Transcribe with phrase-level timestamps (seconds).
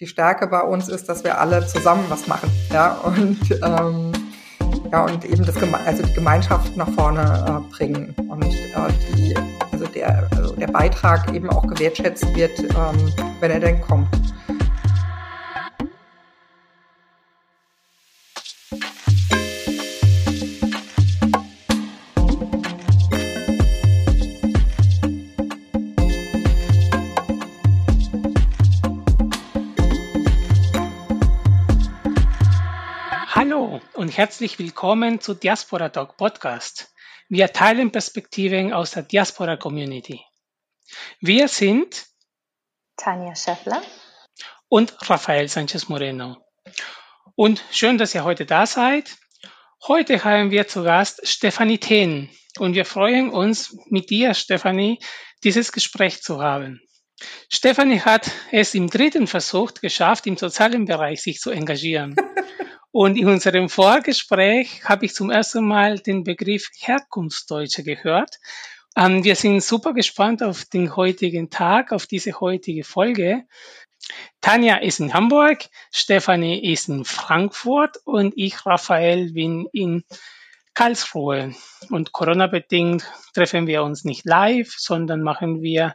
[0.00, 2.50] die Stärke bei uns ist, dass wir alle zusammen was machen.
[2.72, 4.12] Ja, und, ähm,
[4.90, 9.36] ja, und eben das, also die Gemeinschaft nach vorne äh, bringen und äh, die,
[9.70, 14.08] also der, also der Beitrag eben auch gewertschätzt wird, ähm, wenn er denn kommt.
[34.20, 36.92] Herzlich willkommen zu Diaspora Talk Podcast.
[37.30, 40.20] Wir teilen Perspektiven aus der Diaspora Community.
[41.22, 42.04] Wir sind
[42.98, 43.82] Tanja Schäffler
[44.68, 46.36] und Rafael Sanchez Moreno.
[47.34, 49.16] Und schön, dass ihr heute da seid.
[49.88, 52.28] Heute haben wir zu Gast Stefanie Thehn
[52.58, 54.98] und wir freuen uns, mit dir, Stefanie,
[55.44, 56.82] dieses Gespräch zu haben.
[57.48, 62.16] Stefanie hat es im dritten Versuch geschafft, im sozialen Bereich sich zu engagieren.
[62.92, 68.40] Und in unserem Vorgespräch habe ich zum ersten Mal den Begriff Herkunftsdeutsche gehört.
[68.96, 73.44] Ähm, wir sind super gespannt auf den heutigen Tag, auf diese heutige Folge.
[74.40, 80.02] Tanja ist in Hamburg, Stefanie ist in Frankfurt und ich, Raphael, bin in
[80.74, 81.54] Karlsruhe.
[81.90, 85.94] Und Corona-bedingt treffen wir uns nicht live, sondern machen wir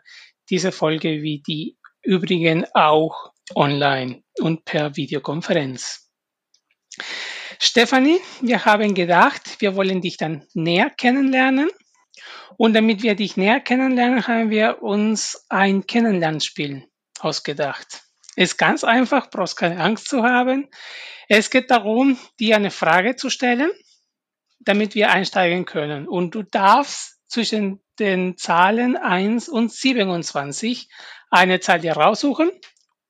[0.50, 6.05] diese Folge wie die übrigen auch online und per Videokonferenz.
[7.59, 11.69] Stefanie, wir haben gedacht, wir wollen dich dann näher kennenlernen.
[12.57, 16.88] Und damit wir dich näher kennenlernen, haben wir uns ein Kennenlernspiel
[17.19, 18.03] ausgedacht.
[18.35, 20.69] Ist ganz einfach, brauchst keine Angst zu haben.
[21.27, 23.71] Es geht darum, dir eine Frage zu stellen,
[24.59, 26.07] damit wir einsteigen können.
[26.07, 30.89] Und du darfst zwischen den Zahlen 1 und 27
[31.29, 32.51] eine Zahl dir raussuchen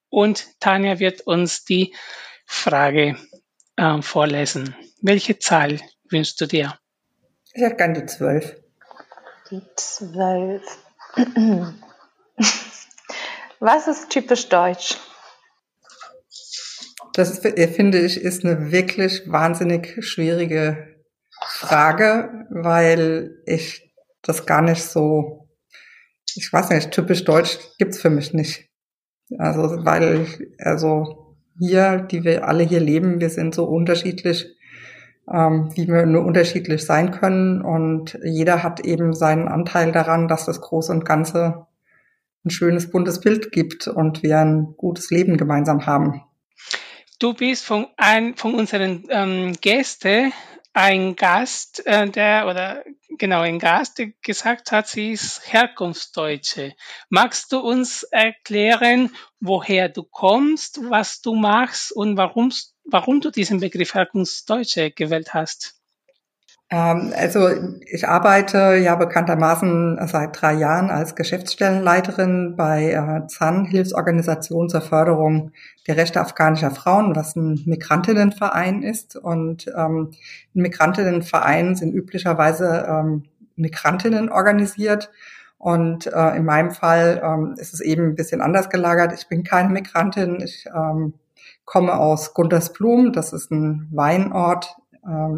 [0.10, 1.96] und Tanja wird uns die
[2.46, 3.18] Frage
[3.78, 4.76] ähm, vorlesen.
[5.02, 6.78] Welche Zahl wünschst du dir?
[7.54, 8.56] Ich hätte gerne die zwölf.
[9.50, 10.64] Die zwölf.
[13.60, 14.98] Was ist typisch deutsch?
[17.14, 20.96] Das finde ich ist eine wirklich wahnsinnig schwierige
[21.48, 25.48] Frage, weil ich das gar nicht so,
[26.36, 28.70] ich weiß nicht, typisch deutsch gibt's für mich nicht.
[29.38, 30.28] Also, weil,
[30.60, 31.25] also,
[31.60, 34.48] hier, die wir alle hier leben, wir sind so unterschiedlich,
[35.32, 37.62] ähm, wie wir nur unterschiedlich sein können.
[37.62, 41.68] Und jeder hat eben seinen Anteil daran, dass das Große und Ganze
[42.46, 46.22] ein schönes, buntes Bild gibt und wir ein gutes Leben gemeinsam haben.
[47.20, 50.34] Du bist von, ein, von unseren ähm, Gästen
[50.76, 52.84] ein Gast, äh, der oder
[53.18, 56.76] genau ein Gast, der gesagt hat, sie ist Herkunftsdeutsche.
[57.08, 62.52] Magst du uns erklären, woher du kommst, was du machst und warum,
[62.84, 65.80] warum du diesen Begriff Herkunftsdeutsche gewählt hast?
[66.76, 67.50] Ähm, also
[67.86, 75.52] ich arbeite ja bekanntermaßen seit drei Jahren als Geschäftsstellenleiterin bei äh, ZAN, Hilfsorganisation zur Förderung
[75.88, 79.16] der Rechte afghanischer Frauen, was ein Migrantinnenverein ist.
[79.16, 80.12] Und ähm,
[80.54, 80.62] in
[81.76, 83.24] sind üblicherweise ähm,
[83.56, 85.12] Migrantinnen organisiert.
[85.58, 89.14] Und äh, in meinem Fall ähm, ist es eben ein bisschen anders gelagert.
[89.14, 90.42] Ich bin keine Migrantin.
[90.42, 91.14] Ich ähm,
[91.64, 93.14] komme aus Guntersblum.
[93.14, 94.76] Das ist ein Weinort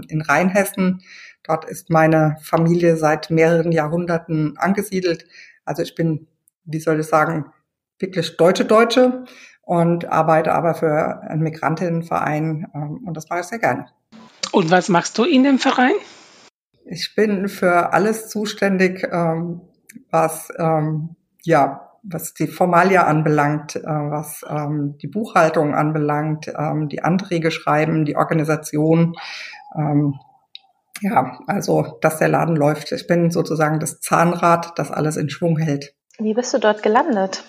[0.07, 1.01] in Rheinhessen.
[1.43, 5.25] Dort ist meine Familie seit mehreren Jahrhunderten angesiedelt.
[5.65, 6.27] Also ich bin,
[6.65, 7.51] wie soll ich sagen,
[7.99, 9.25] wirklich deutsche Deutsche
[9.61, 13.87] und arbeite aber für einen Migrantinnenverein ähm, und das mache ich sehr gerne.
[14.51, 15.95] Und was machst du in dem Verein?
[16.85, 19.61] Ich bin für alles zuständig, ähm,
[20.09, 20.49] was
[21.43, 28.05] ja was die Formalia anbelangt, äh, was ähm, die Buchhaltung anbelangt, ähm, die Anträge schreiben,
[28.05, 29.15] die Organisation.
[29.75, 30.15] Ähm,
[31.01, 32.91] ja, also, dass der Laden läuft.
[32.91, 35.93] Ich bin sozusagen das Zahnrad, das alles in Schwung hält.
[36.17, 37.43] Wie bist du dort gelandet?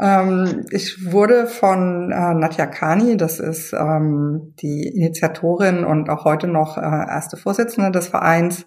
[0.00, 6.46] Ähm, ich wurde von äh, Nadja Kani, das ist ähm, die Initiatorin und auch heute
[6.46, 8.66] noch äh, erste Vorsitzende des Vereins,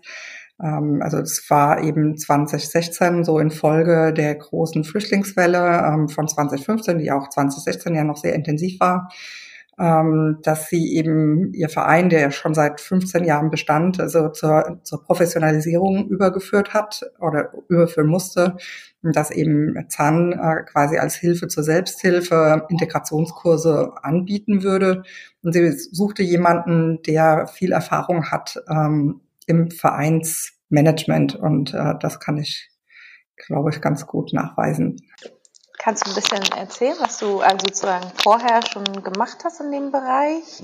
[1.02, 7.12] also es war eben 2016 so in Folge der großen Flüchtlingswelle ähm, von 2015, die
[7.12, 9.10] auch 2016 ja noch sehr intensiv war,
[9.80, 15.04] ähm, dass sie eben ihr Verein, der schon seit 15 Jahren bestand, also zur, zur
[15.04, 18.58] Professionalisierung übergeführt hat oder überführen musste,
[19.02, 25.02] dass eben Zahn äh, quasi als Hilfe zur Selbsthilfe Integrationskurse anbieten würde.
[25.42, 28.62] Und sie suchte jemanden, der viel Erfahrung hat
[29.52, 32.70] im Vereinsmanagement und äh, das kann ich,
[33.36, 34.98] glaube ich, ganz gut nachweisen.
[35.78, 39.92] Kannst du ein bisschen erzählen, was du also sozusagen vorher schon gemacht hast in dem
[39.92, 40.64] Bereich?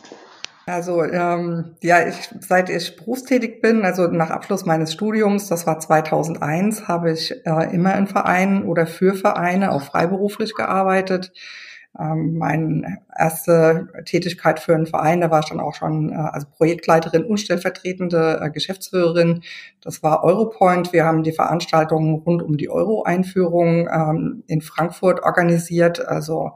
[0.67, 5.79] Also ähm, ja, ich, seit ich berufstätig bin, also nach Abschluss meines Studiums, das war
[5.79, 11.31] 2001, habe ich äh, immer in Vereinen oder für Vereine auch freiberuflich gearbeitet.
[11.99, 17.25] Ähm, meine erste Tätigkeit für einen Verein, da war ich dann auch schon äh, Projektleiterin
[17.25, 19.41] und stellvertretende äh, Geschäftsführerin.
[19.81, 20.93] Das war Europoint.
[20.93, 26.05] Wir haben die Veranstaltungen rund um die Euro-Einführung ähm, in Frankfurt organisiert.
[26.05, 26.51] Also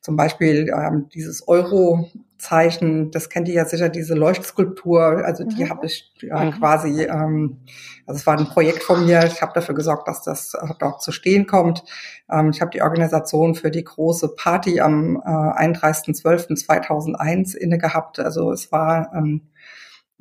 [0.00, 2.08] zum Beispiel ähm, dieses Euro
[2.38, 5.70] Zeichen, das kennt ihr ja sicher, diese Leuchtskulptur, also die mhm.
[5.70, 6.50] habe ich ja, mhm.
[6.52, 7.62] quasi, ähm,
[8.06, 11.02] also es war ein Projekt von mir, ich habe dafür gesorgt, dass das äh, dort
[11.02, 11.82] zu stehen kommt.
[12.30, 18.52] Ähm, ich habe die Organisation für die große Party am äh, 31.12.2001 inne gehabt, also
[18.52, 19.48] es war ähm,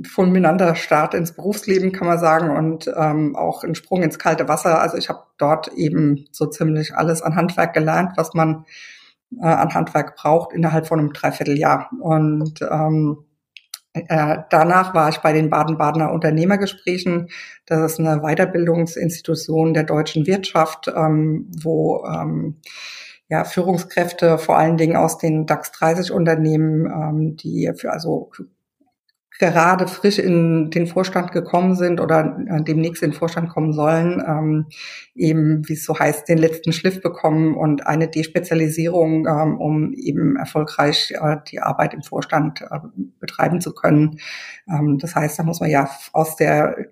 [0.03, 4.81] fulminanter Start ins Berufsleben, kann man sagen, und ähm, auch ein Sprung ins kalte Wasser.
[4.81, 8.65] Also ich habe dort eben so ziemlich alles an Handwerk gelernt, was man
[9.39, 11.89] äh, an Handwerk braucht innerhalb von einem Dreivierteljahr.
[12.01, 13.25] Und ähm,
[13.93, 17.29] äh, danach war ich bei den Baden-Badener Unternehmergesprächen.
[17.65, 22.57] Das ist eine Weiterbildungsinstitution der deutschen Wirtschaft, ähm, wo ähm,
[23.29, 28.31] ja, Führungskräfte vor allen Dingen aus den DAX 30 Unternehmen, ähm, die für also
[29.39, 34.23] gerade frisch in den Vorstand gekommen sind oder äh, demnächst in den Vorstand kommen sollen,
[34.25, 34.67] ähm,
[35.13, 40.37] eben, wie es so heißt, den letzten Schliff bekommen und eine Despezialisierung, ähm, um eben
[40.37, 42.79] erfolgreich äh, die Arbeit im Vorstand äh,
[43.19, 44.19] betreiben zu können.
[44.69, 46.87] Ähm, das heißt, da muss man ja aus der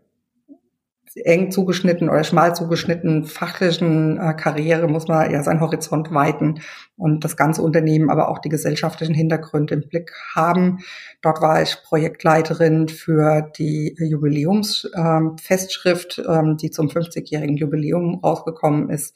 [1.16, 6.62] eng zugeschnitten oder schmal zugeschnitten fachlichen äh, Karriere muss man ja seinen Horizont weiten
[6.98, 10.80] und das ganze Unternehmen, aber auch die gesellschaftlichen Hintergründe im Blick haben.
[11.22, 19.16] Dort war ich Projektleiterin für die Jubiläumsfestschrift, ähm, ähm, die zum 50-jährigen Jubiläum rausgekommen ist.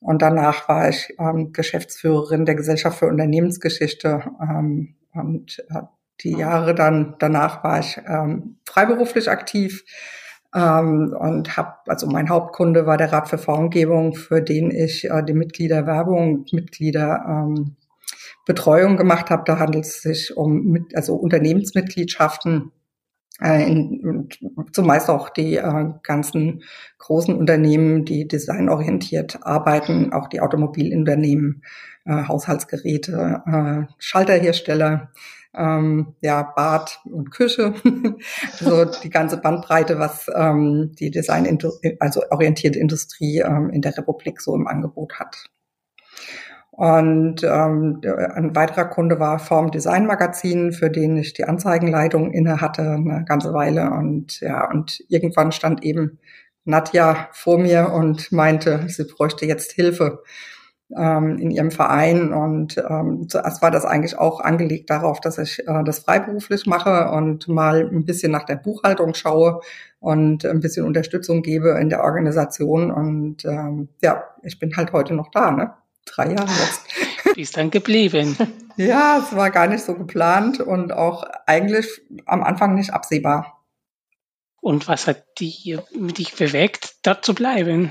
[0.00, 5.80] Und danach war ich ähm, Geschäftsführerin der Gesellschaft für Unternehmensgeschichte ähm, und äh,
[6.20, 9.84] die Jahre dann danach war ich ähm, freiberuflich aktiv
[10.54, 15.22] ähm, und habe, also mein Hauptkunde war der Rat für Formgebung, für den ich äh,
[15.22, 17.76] die Mitgliederwerbung, Mitglieder ähm,
[18.96, 19.42] gemacht habe.
[19.46, 22.70] Da handelt es sich um mit, also Unternehmensmitgliedschaften,
[23.40, 24.28] äh, in,
[24.72, 26.62] zumeist auch die äh, ganzen
[26.98, 31.62] großen Unternehmen, die designorientiert arbeiten, auch die Automobilunternehmen,
[32.04, 35.10] äh, Haushaltsgeräte, äh, Schalterhersteller,
[35.56, 37.74] ähm, ja, Bad und Küche,
[38.54, 41.58] so die ganze Bandbreite, was ähm, die Design,
[42.00, 45.44] also orientierte Industrie ähm, in der Republik so im Angebot hat.
[46.76, 48.00] Und ähm,
[48.34, 53.24] ein weiterer Kunde war Form Design Magazin, für den ich die Anzeigenleitung inne hatte eine
[53.28, 53.90] ganze Weile.
[53.92, 56.18] Und ja, und irgendwann stand eben
[56.64, 60.24] Nadja vor mir und meinte, sie bräuchte jetzt Hilfe
[60.96, 62.32] ähm, in ihrem Verein.
[62.32, 67.10] Und ähm, zuerst war das eigentlich auch angelegt darauf, dass ich äh, das freiberuflich mache
[67.10, 69.60] und mal ein bisschen nach der Buchhaltung schaue
[70.00, 72.90] und ein bisschen Unterstützung gebe in der Organisation.
[72.90, 75.72] Und ähm, ja, ich bin halt heute noch da, ne?
[76.06, 76.82] Drei Jahre jetzt.
[77.34, 78.36] Wie ist dann geblieben?
[78.76, 83.64] ja, es war gar nicht so geplant und auch eigentlich am Anfang nicht absehbar.
[84.60, 87.90] Und was hat die, dich bewegt, dort zu bleiben?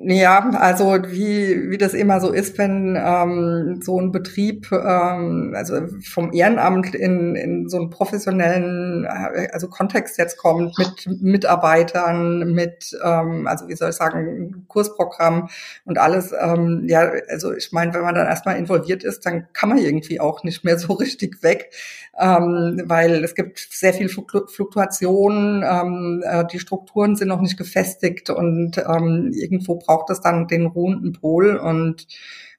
[0.00, 5.74] Ja, also wie, wie das immer so ist, wenn ähm, so ein Betrieb, ähm, also
[6.04, 12.96] vom Ehrenamt in, in so einen professionellen, äh, also Kontext jetzt kommt, mit Mitarbeitern, mit,
[13.02, 15.48] ähm, also wie soll ich sagen, Kursprogramm
[15.84, 16.32] und alles.
[16.32, 20.20] Ähm, ja, also ich meine, wenn man dann erstmal involviert ist, dann kann man irgendwie
[20.20, 21.72] auch nicht mehr so richtig weg,
[22.18, 28.30] ähm, weil es gibt sehr viel Fluktuation, ähm, äh, die Strukturen sind noch nicht gefestigt
[28.30, 32.06] und ähm, irgendwo braucht es dann den ruhenden Pol und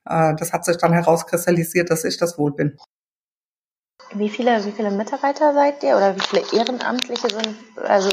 [0.06, 2.78] äh, das hat sich dann herauskristallisiert, dass ich das wohl bin.
[4.14, 7.56] Wie viele, wie viele Mitarbeiter seid ihr oder wie viele Ehrenamtliche sind?
[7.78, 8.10] Also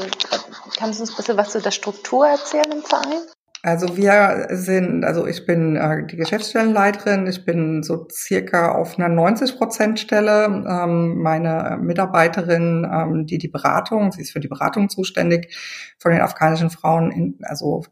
[0.77, 3.23] kannst du uns ein bisschen was zu der Struktur erzählen im Verein?
[3.67, 9.09] Also wir sind, also ich bin äh, die Geschäftsstellenleiterin, ich bin so circa auf einer
[9.09, 10.45] 90 Prozent Stelle.
[10.45, 15.53] Ähm, meine Mitarbeiterin, ähm, die die Beratung, sie ist für die Beratung zuständig
[15.99, 17.83] von den afghanischen Frauen, in, also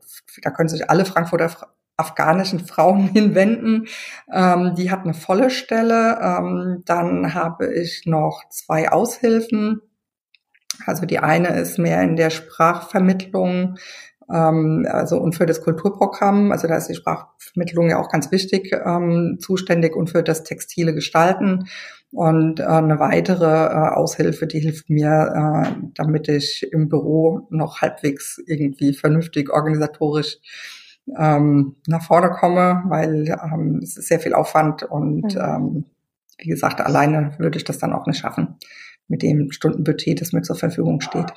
[0.43, 1.51] da können sich alle Frankfurter
[1.97, 3.87] afghanischen Frauen hinwenden.
[4.31, 6.17] Ähm, die hat eine volle Stelle.
[6.21, 9.81] Ähm, dann habe ich noch zwei Aushilfen.
[10.85, 13.77] Also die eine ist mehr in der Sprachvermittlung,
[14.31, 18.71] ähm, also und für das Kulturprogramm, also da ist die Sprachvermittlung ja auch ganz wichtig,
[18.85, 21.67] ähm, zuständig und für das textile Gestalten.
[22.11, 27.81] Und äh, eine weitere äh, Aushilfe, die hilft mir, äh, damit ich im Büro noch
[27.81, 30.37] halbwegs irgendwie vernünftig organisatorisch
[31.17, 35.41] ähm, nach vorne komme, weil ähm, es ist sehr viel Aufwand und mhm.
[35.41, 35.85] ähm,
[36.37, 38.55] wie gesagt, alleine würde ich das dann auch nicht schaffen
[39.07, 41.33] mit dem Stundenbudget, das mir zur Verfügung steht.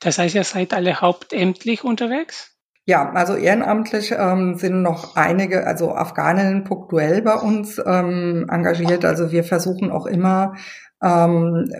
[0.00, 2.52] Das heißt, ihr seid alle hauptämtlich unterwegs?
[2.84, 9.04] Ja, also ehrenamtlich ähm, sind noch einige, also Afghaninnen punktuell bei uns ähm, engagiert.
[9.04, 10.56] Also wir versuchen auch immer
[11.00, 11.70] ähm,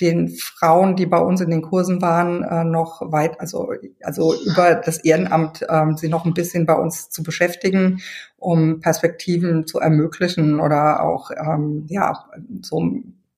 [0.00, 4.74] den Frauen, die bei uns in den Kursen waren, äh, noch weit, also, also über
[4.74, 8.00] das Ehrenamt ähm, sie noch ein bisschen bei uns zu beschäftigen,
[8.36, 12.26] um Perspektiven zu ermöglichen oder auch ähm, ja
[12.62, 12.80] so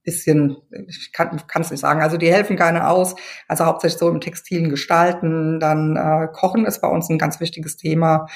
[0.02, 0.56] bisschen,
[0.88, 3.14] ich kann es nicht sagen, also die helfen gerne aus,
[3.48, 7.76] also hauptsächlich so im textilen Gestalten, dann äh, Kochen ist bei uns ein ganz wichtiges
[7.76, 8.26] Thema.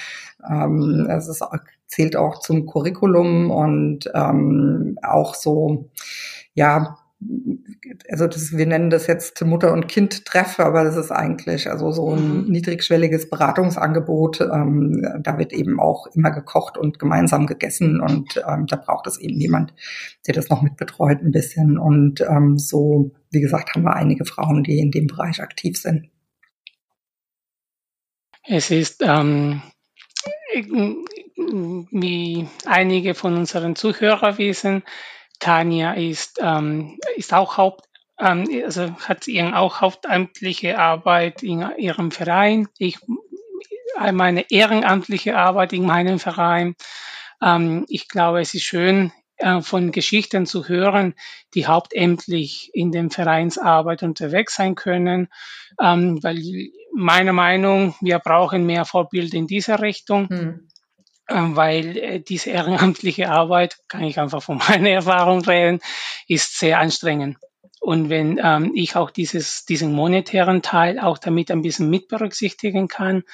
[0.49, 1.43] Ähm, es ist,
[1.87, 5.91] zählt auch zum Curriculum und ähm, auch so,
[6.55, 6.99] ja,
[8.09, 12.15] also das, wir nennen das jetzt Mutter- und Kind-Treff, aber das ist eigentlich also so
[12.15, 12.51] ein mhm.
[12.51, 14.41] niedrigschwelliges Beratungsangebot.
[14.41, 19.19] Ähm, da wird eben auch immer gekocht und gemeinsam gegessen und ähm, da braucht es
[19.19, 19.75] eben jemand,
[20.27, 21.79] der das noch mitbetreut ein bisschen.
[21.79, 26.09] Und ähm, so, wie gesagt, haben wir einige Frauen, die in dem Bereich aktiv sind.
[28.47, 29.63] Es ist ähm,
[31.91, 34.83] wie einige von unseren Zuhörern wissen,
[35.41, 37.87] Tanja ist, ähm, ist auch Haupt,
[38.19, 42.69] ähm, also hat ihren auch hauptamtliche Arbeit in ihrem Verein.
[42.79, 42.99] Ich
[44.13, 46.75] meine ehrenamtliche Arbeit in meinem Verein.
[47.43, 51.15] Ähm, ich glaube, es ist schön, äh, von Geschichten zu hören,
[51.55, 55.29] die hauptamtlich in dem Vereinsarbeit unterwegs sein können,
[55.81, 56.41] ähm, weil
[56.95, 60.29] meiner Meinung, wir brauchen mehr Vorbilder in dieser Richtung.
[60.29, 60.69] Hm.
[61.29, 65.81] Ähm, weil äh, diese ehrenamtliche Arbeit, kann ich einfach von meiner Erfahrung reden,
[66.29, 67.39] ist sehr anstrengend.
[67.81, 72.89] Und wenn ähm, ich auch dieses, diesen monetären Teil auch damit ein bisschen mit berücksichtigen
[72.89, 73.25] kann,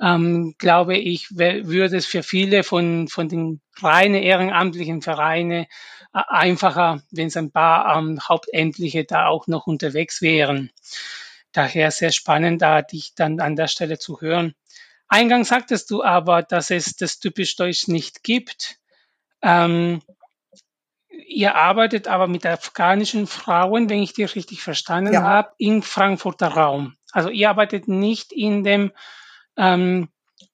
[0.00, 5.66] ähm, glaube ich, würde es für viele von, von den reinen ehrenamtlichen Vereinen äh,
[6.12, 10.70] einfacher, wenn es ein paar ähm, Hauptämtliche da auch noch unterwegs wären.
[11.52, 14.54] Daher sehr spannend, da dich dann an der Stelle zu hören.
[15.10, 18.78] Eingangs sagtest du aber, dass es das typisch Deutsch nicht gibt.
[19.42, 20.02] Ähm,
[21.26, 25.22] ihr arbeitet aber mit afghanischen Frauen, wenn ich dich richtig verstanden ja.
[25.22, 26.94] habe, im Frankfurter Raum.
[27.10, 28.92] Also ihr arbeitet nicht in dem,
[29.56, 30.08] ähm,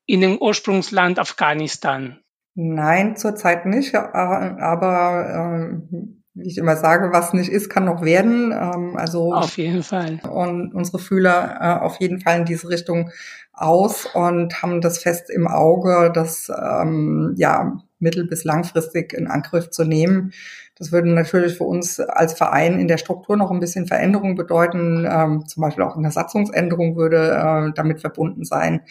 [0.06, 2.20] in dem Ursprungsland Afghanistan.
[2.54, 8.52] Nein, zurzeit nicht, aber ähm, wie ich immer sage, was nicht ist, kann noch werden.
[8.52, 10.20] Ähm, also auf jeden Fall.
[10.30, 13.10] Und unsere Fühler äh, auf jeden Fall in diese Richtung
[13.52, 19.70] aus und haben das fest im Auge, das ähm, ja mittel- bis langfristig in Angriff
[19.70, 20.32] zu nehmen.
[20.78, 25.06] Das würde natürlich für uns als Verein in der Struktur noch ein bisschen Veränderung bedeuten.
[25.10, 28.82] Ähm, zum Beispiel auch eine Satzungsänderung würde äh, damit verbunden sein.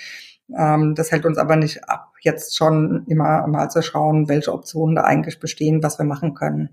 [0.57, 4.95] Ähm, das hält uns aber nicht ab, jetzt schon immer mal zu schauen, welche Optionen
[4.95, 6.69] da eigentlich bestehen, was wir machen können.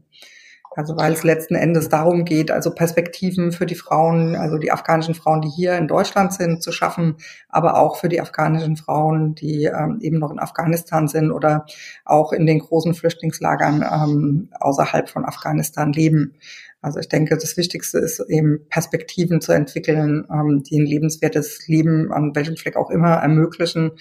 [0.74, 5.14] Also weil es letzten Endes darum geht, also Perspektiven für die Frauen, also die afghanischen
[5.14, 7.16] Frauen, die hier in Deutschland sind, zu schaffen,
[7.48, 11.66] aber auch für die afghanischen Frauen, die ähm, eben noch in Afghanistan sind oder
[12.04, 16.34] auch in den großen Flüchtlingslagern ähm, außerhalb von Afghanistan leben.
[16.80, 22.12] Also ich denke, das Wichtigste ist eben Perspektiven zu entwickeln, ähm, die ein lebenswertes Leben
[22.12, 23.92] an welchem Fleck auch immer ermöglichen.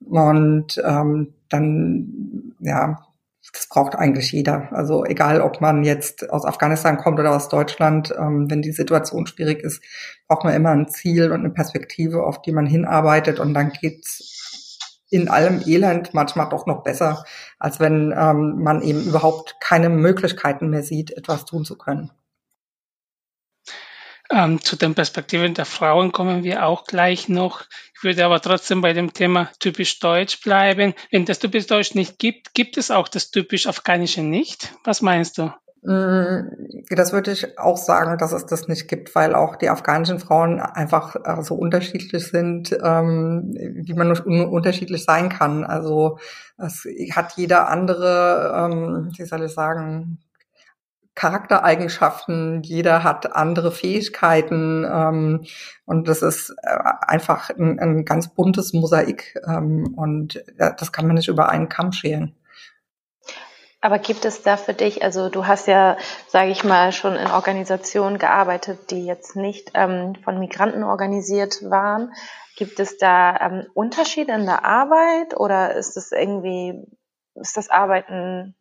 [0.00, 3.06] Und ähm, dann ja
[3.52, 4.68] das braucht eigentlich jeder.
[4.72, 9.26] Also egal, ob man jetzt aus Afghanistan kommt oder aus Deutschland, ähm, wenn die Situation
[9.26, 9.82] schwierig ist,
[10.26, 14.78] braucht man immer ein Ziel und eine Perspektive, auf die man hinarbeitet und dann geht's
[15.10, 17.24] in allem Elend manchmal doch noch besser,
[17.58, 22.10] als wenn ähm, man eben überhaupt keine Möglichkeiten mehr sieht, etwas tun zu können.
[24.34, 27.64] Ähm, zu den Perspektiven der Frauen kommen wir auch gleich noch.
[27.94, 30.94] Ich würde aber trotzdem bei dem Thema typisch Deutsch bleiben.
[31.10, 34.74] Wenn das typisch Deutsch nicht gibt, gibt es auch das typisch Afghanische nicht?
[34.84, 35.52] Was meinst du?
[35.82, 36.48] Mm,
[36.88, 40.60] das würde ich auch sagen, dass es das nicht gibt, weil auch die afghanischen Frauen
[40.60, 45.64] einfach äh, so unterschiedlich sind, ähm, wie man unterschiedlich sein kann.
[45.64, 46.18] Also
[46.56, 50.20] es hat jeder andere, ähm, wie soll ich sagen,
[51.14, 55.44] Charaktereigenschaften, jeder hat andere Fähigkeiten ähm,
[55.84, 61.16] und das ist äh, einfach ein, ein ganz buntes Mosaik ähm, und das kann man
[61.16, 62.34] nicht über einen Kamm scheren.
[63.84, 65.96] Aber gibt es da für dich, also du hast ja,
[66.28, 72.12] sage ich mal, schon in Organisationen gearbeitet, die jetzt nicht ähm, von Migranten organisiert waren.
[72.56, 76.86] Gibt es da ähm, Unterschiede in der Arbeit oder ist es irgendwie,
[77.34, 78.54] ist das Arbeiten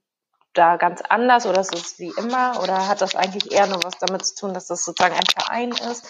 [0.54, 3.98] da ganz anders oder ist es wie immer oder hat das eigentlich eher nur was
[4.00, 6.06] damit zu tun, dass das sozusagen ein Verein ist?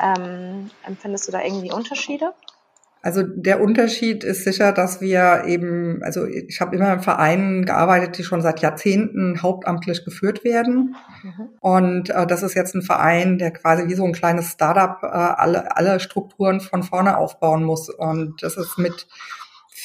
[0.00, 2.32] Ähm, empfindest du da irgendwie Unterschiede?
[3.04, 8.16] Also der Unterschied ist sicher, dass wir eben, also ich habe immer in Vereinen gearbeitet,
[8.16, 10.96] die schon seit Jahrzehnten hauptamtlich geführt werden.
[11.22, 11.48] Mhm.
[11.60, 15.06] Und äh, das ist jetzt ein Verein, der quasi wie so ein kleines Startup äh,
[15.06, 17.90] alle, alle Strukturen von vorne aufbauen muss.
[17.90, 19.06] Und das ist mit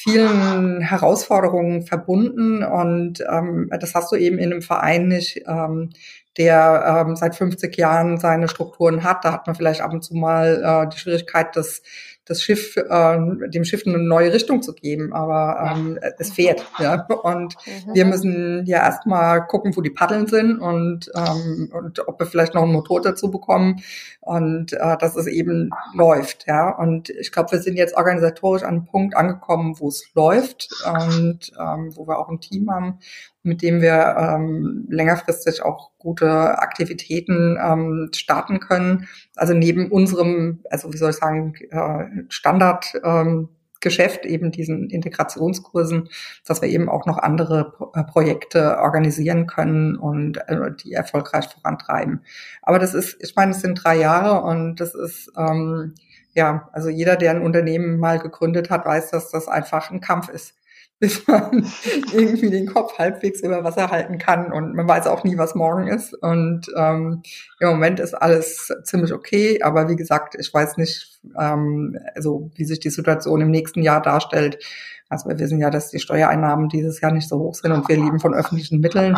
[0.02, 5.90] vielen Herausforderungen verbunden und ähm, das hast du eben in einem Verein nicht, ähm,
[6.36, 9.24] der ähm, seit 50 Jahren seine Strukturen hat.
[9.24, 11.82] Da hat man vielleicht ab und zu mal äh, die Schwierigkeit, dass
[12.30, 13.18] das Schiff, äh,
[13.48, 16.64] dem Schiff eine neue Richtung zu geben, aber ähm, es fährt.
[16.78, 17.04] Ja?
[17.24, 17.94] Und mhm.
[17.94, 22.54] wir müssen ja erstmal gucken, wo die Paddeln sind und, ähm, und ob wir vielleicht
[22.54, 23.82] noch einen Motor dazu bekommen
[24.20, 26.46] und äh, dass es eben läuft.
[26.46, 26.70] Ja?
[26.70, 31.50] Und ich glaube, wir sind jetzt organisatorisch an einem Punkt angekommen, wo es läuft und
[31.58, 33.00] ähm, wo wir auch ein Team haben,
[33.42, 39.08] mit dem wir ähm, längerfristig auch gute Aktivitäten ähm, starten können.
[39.36, 43.48] Also neben unserem, also wie soll ich sagen, äh, Standard ähm,
[43.80, 46.10] Geschäft, eben diesen Integrationskursen,
[46.46, 52.22] dass wir eben auch noch andere äh, Projekte organisieren können und äh, die erfolgreich vorantreiben.
[52.60, 55.94] Aber das ist, ich meine, es sind drei Jahre und das ist ähm,
[56.34, 60.28] ja, also jeder, der ein Unternehmen mal gegründet hat, weiß, dass das einfach ein Kampf
[60.28, 60.54] ist
[61.10, 61.66] bis man
[62.12, 65.88] irgendwie den Kopf halbwegs über Wasser halten kann und man weiß auch nie, was morgen
[65.88, 66.12] ist.
[66.12, 67.22] Und ähm,
[67.58, 72.66] im Moment ist alles ziemlich okay, aber wie gesagt, ich weiß nicht, ähm, also wie
[72.66, 74.62] sich die Situation im nächsten Jahr darstellt.
[75.08, 77.96] Also wir wissen ja, dass die Steuereinnahmen dieses Jahr nicht so hoch sind und wir
[77.96, 79.16] leben von öffentlichen Mitteln.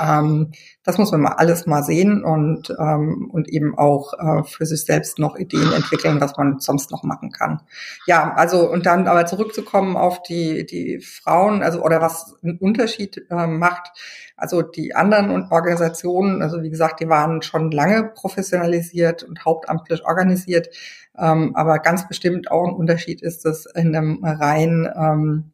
[0.00, 4.66] Ähm, das muss man mal alles mal sehen und, ähm, und eben auch äh, für
[4.66, 7.60] sich selbst noch Ideen entwickeln, was man sonst noch machen kann.
[8.06, 13.26] Ja, also und dann aber zurückzukommen auf die, die Frauen, also oder was einen Unterschied
[13.30, 13.92] äh, macht.
[14.36, 20.70] Also die anderen Organisationen, also wie gesagt, die waren schon lange professionalisiert und hauptamtlich organisiert.
[21.18, 25.52] Ähm, aber ganz bestimmt auch ein Unterschied ist es in einem rein ähm,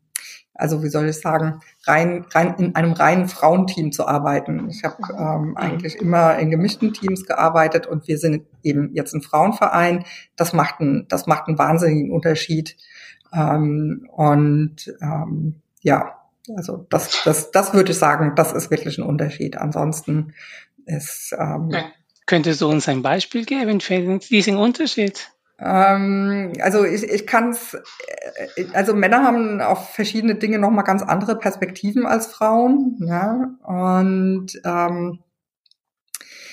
[0.59, 4.69] also wie soll ich sagen, rein, rein in einem reinen Frauenteam zu arbeiten.
[4.71, 5.57] Ich habe ähm, mhm.
[5.57, 10.05] eigentlich immer in gemischten Teams gearbeitet und wir sind eben jetzt ein Frauenverein.
[10.37, 12.77] Das macht einen, das macht einen wahnsinnigen Unterschied.
[13.33, 16.17] Ähm, und ähm, ja,
[16.57, 19.57] also das, das, das würde ich sagen, das ist wirklich ein Unterschied.
[19.59, 20.33] Ansonsten
[20.87, 21.85] ist ähm, ja.
[22.27, 25.31] Könntest du uns ein Beispiel geben für diesen Unterschied?
[25.59, 27.75] Ähm, also ich, ich kann es,
[28.57, 32.99] äh, also Männer haben auf verschiedene Dinge nochmal ganz andere Perspektiven als Frauen.
[33.01, 33.55] Ja?
[33.65, 35.21] Und ähm,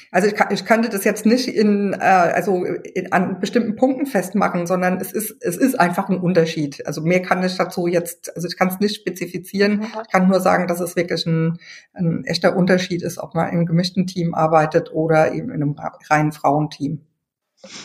[0.10, 4.06] also ich, kann, ich könnte das jetzt nicht in, äh, also in, an bestimmten Punkten
[4.06, 6.86] festmachen, sondern es ist, es ist einfach ein Unterschied.
[6.86, 9.82] Also mehr kann ich dazu jetzt, also ich kann es nicht spezifizieren.
[9.84, 11.58] Ich kann nur sagen, dass es wirklich ein,
[11.94, 15.76] ein echter Unterschied ist, ob man im gemischten Team arbeitet oder eben in einem
[16.10, 17.02] reinen Frauenteam.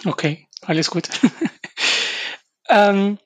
[0.05, 1.09] Okay alles gut.
[2.68, 3.18] ähm,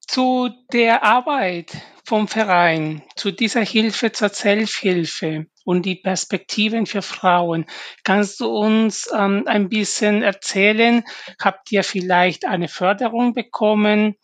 [0.00, 7.66] zu der Arbeit vom Verein, zu dieser Hilfe zur Selbsthilfe und die Perspektiven für Frauen.
[8.02, 11.04] Kannst du uns ähm, ein bisschen erzählen?
[11.38, 14.14] Habt ihr vielleicht eine Förderung bekommen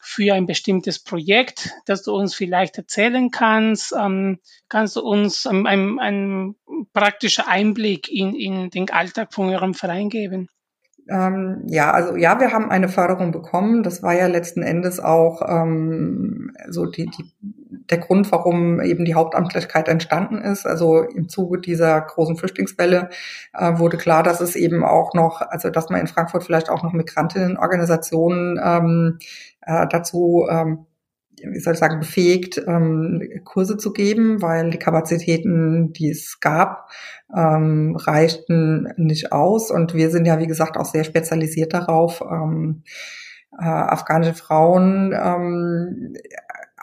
[0.00, 3.92] für ein bestimmtes Projekt, das du uns vielleicht erzählen kannst?
[3.98, 6.54] Ähm, kannst du uns einen ein, ein
[6.92, 10.48] praktischen Einblick in, in den Alltag von eurem Verein geben?
[11.08, 13.82] Ähm, ja, also ja, wir haben eine Förderung bekommen.
[13.82, 17.30] Das war ja letzten Endes auch ähm, so die, die,
[17.90, 20.66] der Grund, warum eben die Hauptamtlichkeit entstanden ist.
[20.66, 23.10] Also im Zuge dieser großen Flüchtlingswelle
[23.52, 26.82] äh, wurde klar, dass es eben auch noch, also dass man in Frankfurt vielleicht auch
[26.82, 29.18] noch Migrantinnenorganisationen ähm,
[29.60, 30.86] äh, dazu ähm,
[31.50, 36.90] wie soll ich sagen, befähigt, ähm, Kurse zu geben, weil die Kapazitäten, die es gab,
[37.36, 39.70] ähm, reichten nicht aus.
[39.70, 42.82] Und wir sind ja, wie gesagt, auch sehr spezialisiert darauf, ähm,
[43.58, 46.14] äh, afghanische Frauen ähm,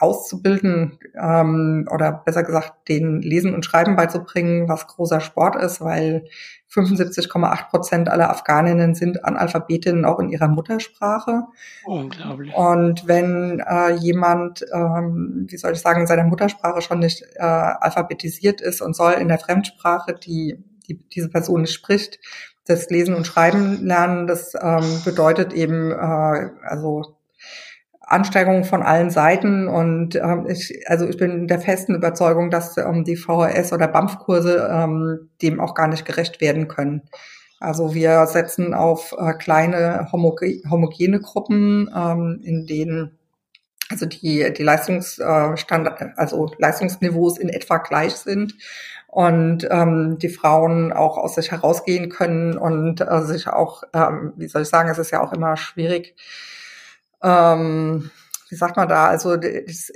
[0.02, 6.26] auszubilden ähm, oder besser gesagt, den Lesen und Schreiben beizubringen, was großer Sport ist, weil
[6.74, 11.44] 75,8 Prozent aller Afghaninnen sind Analphabetinnen auch in ihrer Muttersprache.
[11.86, 12.54] Unglaublich.
[12.56, 17.42] Und wenn äh, jemand, ähm, wie soll ich sagen, in seiner Muttersprache schon nicht äh,
[17.44, 22.20] alphabetisiert ist und soll in der Fremdsprache, die, die diese Person nicht spricht,
[22.66, 27.18] das Lesen und Schreiben lernen, das ähm, bedeutet eben, äh, also
[28.12, 33.04] Anstrengungen von allen Seiten und ähm, ich, also ich bin der festen Überzeugung, dass ähm,
[33.04, 37.04] die VHS oder BAMF-Kurse ähm, dem auch gar nicht gerecht werden können.
[37.60, 43.18] Also wir setzen auf äh, kleine homoge homogene Gruppen, ähm, in denen
[43.90, 48.56] also die die Leistungsstandard, äh, also Leistungsniveaus in etwa gleich sind
[49.08, 54.48] und ähm, die Frauen auch aus sich herausgehen können und äh, sich auch, ähm, wie
[54.48, 56.16] soll ich sagen, es ist ja auch immer schwierig
[57.24, 58.10] ähm,
[58.52, 59.94] wie sagt man da, also das,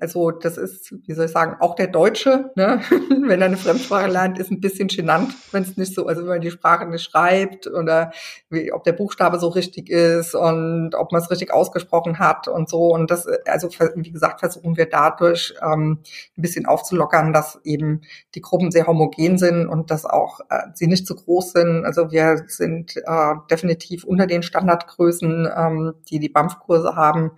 [0.00, 2.80] also das ist, wie soll ich sagen, auch der Deutsche, ne?
[3.26, 6.28] wenn er eine Fremdsprache lernt, ist ein bisschen genannt, wenn es nicht so, also wenn
[6.28, 8.12] man die Sprache nicht schreibt oder
[8.48, 12.68] wie, ob der Buchstabe so richtig ist und ob man es richtig ausgesprochen hat und
[12.68, 12.94] so.
[12.94, 15.98] Und das, also wie gesagt, versuchen wir dadurch ähm,
[16.38, 18.02] ein bisschen aufzulockern, dass eben
[18.36, 21.84] die Gruppen sehr homogen sind und dass auch äh, sie nicht zu groß sind.
[21.84, 27.32] Also wir sind äh, definitiv unter den Standardgrößen, ähm, die die BAMF-Kurse haben.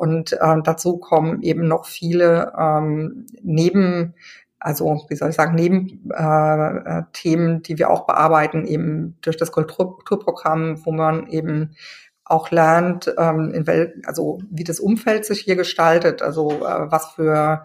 [0.00, 4.14] Und äh, dazu kommen eben noch viele ähm, neben
[4.58, 9.52] also wie soll ich sagen, neben äh, äh, die wir auch bearbeiten, eben durch das
[9.52, 11.76] Kulturprogramm, wo man eben
[12.24, 17.12] auch lernt, ähm, in wel also wie das Umfeld sich hier gestaltet, also äh, was
[17.12, 17.64] für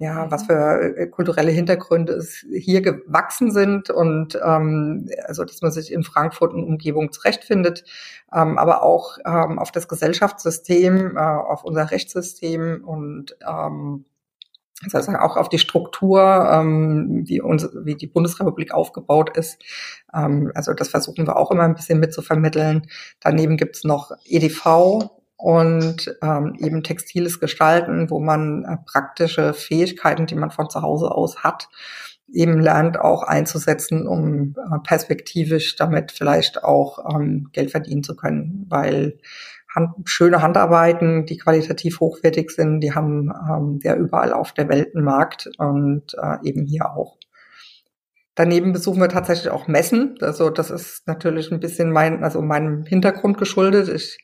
[0.00, 5.70] ja, was für äh, kulturelle Hintergründe es hier gewachsen sind und ähm, also dass man
[5.72, 7.84] sich in Frankfurt und Umgebung zurechtfindet,
[8.34, 14.06] ähm, aber auch ähm, auf das Gesellschaftssystem, äh, auf unser Rechtssystem und ähm,
[14.86, 19.62] sozusagen auch auf die Struktur, ähm, wie, uns, wie die Bundesrepublik aufgebaut ist.
[20.14, 22.86] Ähm, also das versuchen wir auch immer ein bisschen mitzuvermitteln.
[23.20, 25.10] Daneben gibt's noch EDV,
[25.40, 31.10] und ähm, eben textiles Gestalten, wo man äh, praktische Fähigkeiten, die man von zu Hause
[31.10, 31.68] aus hat,
[32.32, 38.66] eben lernt auch einzusetzen, um äh, perspektivisch damit vielleicht auch ähm, Geld verdienen zu können,
[38.68, 39.18] weil
[39.74, 44.94] Hand, schöne Handarbeiten, die qualitativ hochwertig sind, die haben ähm, ja überall auf der Welt
[44.94, 47.16] einen Markt und äh, eben hier auch.
[48.34, 50.16] Daneben besuchen wir tatsächlich auch Messen.
[50.20, 53.88] Also das ist natürlich ein bisschen mein, also meinem Hintergrund geschuldet.
[53.88, 54.18] Ich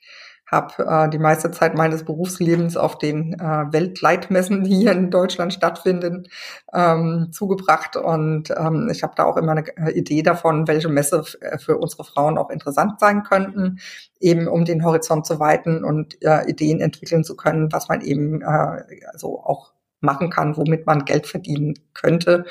[0.47, 5.53] habe äh, die meiste Zeit meines Berufslebens auf den äh, Weltleitmessen, die hier in Deutschland
[5.53, 6.29] stattfinden,
[6.73, 7.97] ähm, zugebracht.
[7.97, 11.79] Und ähm, ich habe da auch immer eine äh, Idee davon, welche Messe äh, für
[11.79, 13.81] unsere Frauen auch interessant sein könnten,
[14.21, 18.41] eben um den Horizont zu weiten und äh, Ideen entwickeln zu können, was man eben
[18.43, 18.83] äh,
[19.13, 22.45] also auch machen kann, womit man Geld verdienen könnte,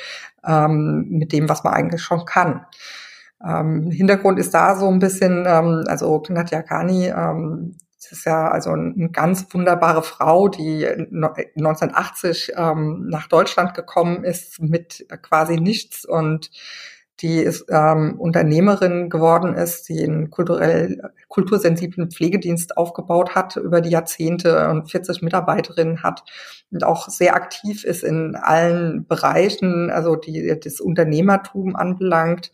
[0.46, 2.66] ähm, mit dem, was man eigentlich schon kann.
[3.46, 7.78] Ähm, Hintergrund ist da so ein bisschen, ähm, also Nadja Kani, ähm,
[8.10, 14.62] das ist ja also eine ganz wunderbare Frau, die 1980 ähm, nach Deutschland gekommen ist
[14.62, 16.52] mit quasi nichts und
[17.22, 23.90] die ist ähm, Unternehmerin geworden ist, die einen kulturell kultursensiblen Pflegedienst aufgebaut hat über die
[23.90, 26.24] Jahrzehnte und 40 Mitarbeiterinnen hat
[26.72, 32.52] und auch sehr aktiv ist in allen Bereichen, also die das Unternehmertum anbelangt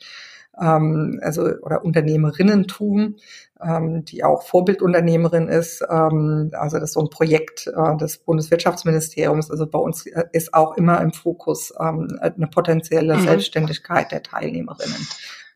[0.61, 3.15] ähm, also oder Unternehmerinnentum,
[3.61, 5.83] ähm, die auch Vorbildunternehmerin ist.
[5.89, 9.49] Ähm, also das ist so ein Projekt äh, des Bundeswirtschaftsministeriums.
[9.49, 13.21] Also bei uns äh, ist auch immer im Fokus ähm, eine potenzielle mhm.
[13.21, 15.07] Selbstständigkeit der Teilnehmerinnen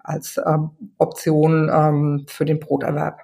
[0.04, 3.22] als ähm, Option ähm, für den Broterwerb.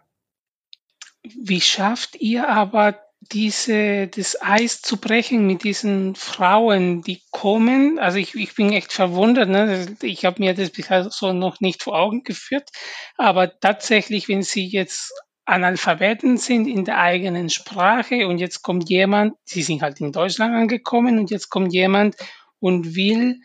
[1.24, 8.00] Wie schafft ihr aber diese, das Eis zu brechen mit diesen Frauen, die kommen.
[8.00, 9.48] Also ich, ich bin echt verwundert.
[9.48, 9.96] Ne?
[10.02, 12.70] Ich habe mir das bisher so noch nicht vor Augen geführt.
[13.18, 15.14] Aber tatsächlich, wenn sie jetzt
[15.46, 20.56] Analphabeten sind in der eigenen Sprache und jetzt kommt jemand, sie sind halt in Deutschland
[20.56, 22.16] angekommen und jetzt kommt jemand
[22.60, 23.40] und will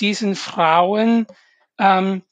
[0.00, 1.26] diesen Frauen
[1.78, 2.22] ähm,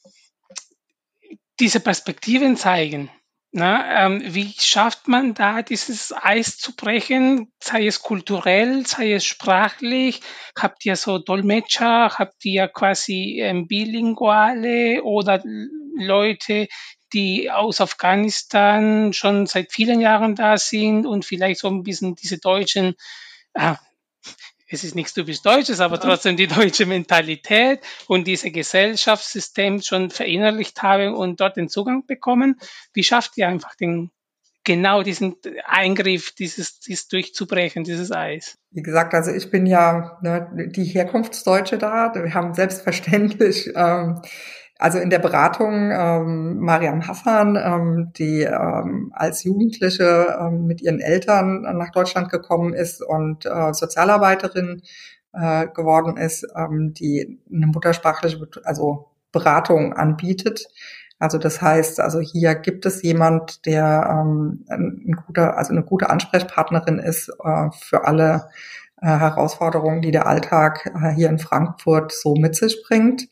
[1.59, 3.11] diese Perspektiven zeigen.
[3.55, 9.27] Na, ähm, wie schafft man da dieses Eis zu brechen, sei es kulturell, sei es
[9.27, 10.23] sprachlich?
[10.59, 15.43] Habt ihr so Dolmetscher, habt ihr quasi ähm, Bilinguale oder
[15.99, 16.67] Leute,
[17.13, 22.39] die aus Afghanistan schon seit vielen Jahren da sind und vielleicht so ein bisschen diese
[22.39, 22.95] deutschen,
[23.53, 23.75] äh,
[24.73, 30.83] es ist nichts typisch Deutsches, aber trotzdem die deutsche Mentalität und diese Gesellschaftssystem schon verinnerlicht
[30.83, 32.59] haben und dort den Zugang bekommen.
[32.93, 34.11] Wie schafft ihr einfach den
[34.65, 38.59] genau diesen Eingriff, dieses, dieses durchzubrechen, dieses Eis?
[38.71, 42.13] Wie gesagt, also ich bin ja ne, die Herkunftsdeutsche da.
[42.15, 44.23] Wir haben selbstverständlich ähm,
[44.83, 50.99] also in der Beratung ähm, Mariam Hassan, ähm, die ähm, als Jugendliche ähm, mit ihren
[50.99, 54.83] Eltern nach Deutschland gekommen ist und äh, Sozialarbeiterin
[55.35, 60.67] äh, geworden ist, ähm, die eine muttersprachliche also Beratung anbietet.
[61.21, 66.11] Also das heißt, also hier gibt es jemand, der ähm, ein guter, also eine gute
[66.11, 68.49] Ansprechpartnerin ist äh, für alle
[69.01, 73.29] äh, Herausforderungen, die der Alltag äh, hier in Frankfurt so mit sich bringt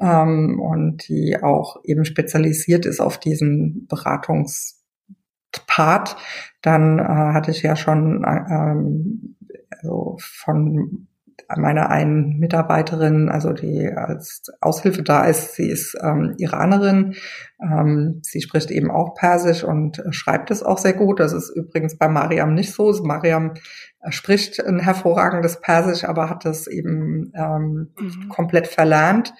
[0.00, 6.16] ähm, und die auch eben spezialisiert ist auf diesen Beratungspart.
[6.62, 11.08] Dann äh, hatte ich ja schon äh, also von
[11.56, 17.14] meiner einen Mitarbeiterin, also die als Aushilfe da ist, sie ist ähm, Iranerin.
[17.60, 21.20] Ähm, sie spricht eben auch Persisch und schreibt es auch sehr gut.
[21.20, 22.92] Das ist übrigens bei Mariam nicht so.
[23.02, 23.54] Mariam
[24.00, 28.28] äh, spricht ein hervorragendes Persisch, aber hat das eben ähm, mhm.
[28.28, 29.34] komplett verlernt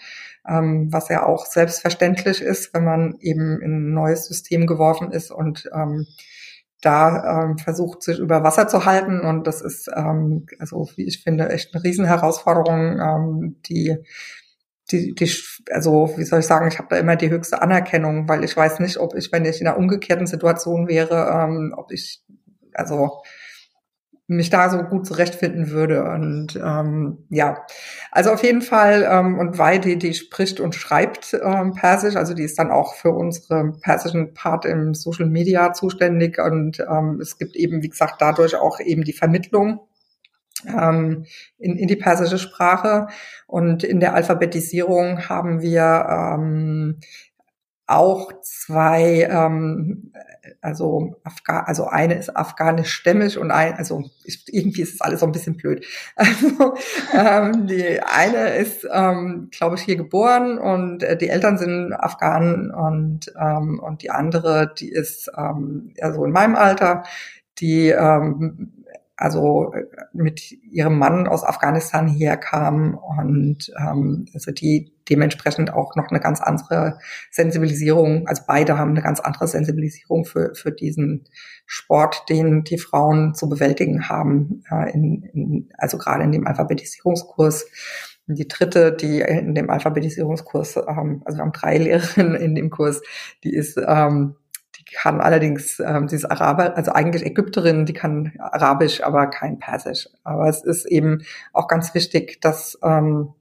[0.49, 5.31] ähm, was ja auch selbstverständlich ist, wenn man eben in ein neues System geworfen ist
[5.31, 6.07] und ähm,
[6.81, 9.21] da ähm, versucht, sich über Wasser zu halten.
[9.21, 13.97] Und das ist, ähm, also wie ich finde, echt eine Riesenherausforderung, ähm, die
[14.91, 15.31] die, die,
[15.71, 18.81] also wie soll ich sagen, ich habe da immer die höchste Anerkennung, weil ich weiß
[18.81, 22.23] nicht, ob ich, wenn ich in einer umgekehrten Situation wäre, ähm, ob ich,
[22.75, 23.23] also
[24.27, 26.05] mich da so gut zurechtfinden würde.
[26.05, 27.59] Und ähm, ja,
[28.11, 32.45] also auf jeden Fall, ähm, und Weidi, die spricht und schreibt ähm, Persisch, also die
[32.45, 36.39] ist dann auch für unsere persischen Part im Social Media zuständig.
[36.39, 39.81] Und ähm, es gibt eben, wie gesagt, dadurch auch eben die Vermittlung
[40.67, 41.27] ähm,
[41.59, 43.09] in, in die persische Sprache.
[43.47, 47.01] Und in der Alphabetisierung haben wir ähm,
[47.87, 50.13] auch zwei, ähm,
[50.63, 55.27] also Afga also eine ist afghanisch-stämmig und ein, also ich, irgendwie ist es alles so
[55.27, 55.87] ein bisschen blöd.
[56.17, 56.75] Also
[57.13, 62.71] ähm, die eine ist, ähm, glaube ich, hier geboren und äh, die Eltern sind Afghanen
[62.71, 67.03] und ähm, und die andere, die ist ähm, ja so in meinem Alter,
[67.59, 68.85] die ähm,
[69.17, 76.09] also äh, mit ihrem Mann aus Afghanistan herkam und ähm, also die dementsprechend auch noch
[76.09, 76.99] eine ganz andere
[77.31, 81.25] Sensibilisierung, also beide haben eine ganz andere Sensibilisierung für, für diesen
[81.67, 87.67] Sport, den die Frauen zu bewältigen haben, äh, in, in, also gerade in dem Alphabetisierungskurs.
[88.27, 93.03] Die dritte, die in dem Alphabetisierungskurs, ähm, also wir haben drei Lehrerinnen in dem Kurs,
[93.43, 94.37] die ist ähm,
[94.95, 100.09] kann allerdings, ähm, sie ist Araber, also eigentlich Ägypterin, die kann Arabisch, aber kein Persisch.
[100.23, 103.35] Aber es ist eben auch ganz wichtig, dass ähm,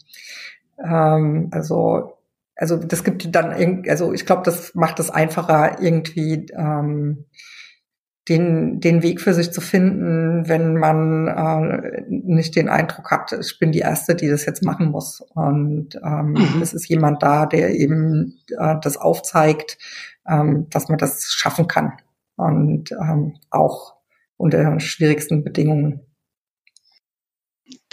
[0.78, 2.18] ähm, also
[2.56, 7.26] also das gibt dann also ich glaube, das macht es einfacher irgendwie ähm,
[8.30, 13.60] den, den Weg für sich zu finden, wenn man äh, nicht den Eindruck hat, ich
[13.60, 15.22] bin die Erste, die das jetzt machen muss.
[15.34, 16.62] Und ähm, mhm.
[16.62, 19.78] es ist jemand da, der eben äh, das aufzeigt,
[20.28, 21.94] ähm, dass man das schaffen kann.
[22.38, 23.96] Und ähm, auch
[24.38, 26.02] unter schwierigsten Bedingungen.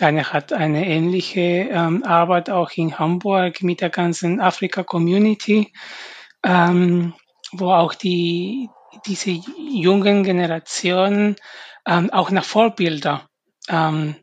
[0.01, 5.75] Deine hat eine ähnliche ähm, Arbeit auch in Hamburg mit der ganzen Afrika-Community,
[6.43, 7.13] ähm,
[7.53, 8.71] wo auch die,
[9.05, 11.37] diese jungen Generationen
[11.87, 13.29] ähm, auch nach Vorbilder
[13.69, 14.17] ähm,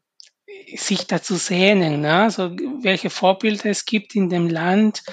[0.76, 2.24] sich dazu sehnen, ne?
[2.24, 2.50] also
[2.82, 5.04] welche Vorbilder es gibt in dem Land.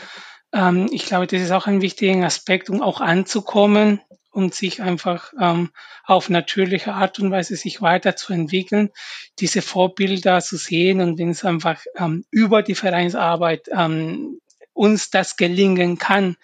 [0.55, 4.01] Ähm, ich glaube, das ist auch ein wichtiger Aspekt, um auch anzukommen
[4.35, 5.71] und sich einfach ähm,
[6.05, 8.91] auf natürliche Art und Weise sich weiterzuentwickeln,
[9.39, 14.41] diese Vorbilder zu sehen und wenn es einfach ähm, über die Vereinsarbeit ähm,
[14.73, 16.37] uns das gelingen kann,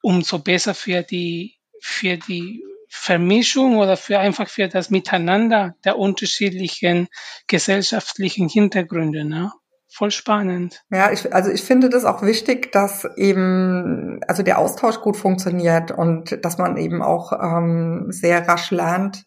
[0.00, 7.08] umso besser für die für die Vermischung oder für einfach für das Miteinander der unterschiedlichen
[7.46, 9.24] gesellschaftlichen Hintergründe.
[9.24, 9.52] Ne?
[9.94, 10.82] Voll spannend.
[10.90, 15.92] Ja, ich, also ich finde das auch wichtig, dass eben also der Austausch gut funktioniert
[15.92, 19.24] und dass man eben auch ähm, sehr rasch lernt,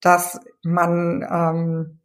[0.00, 1.98] dass man ähm,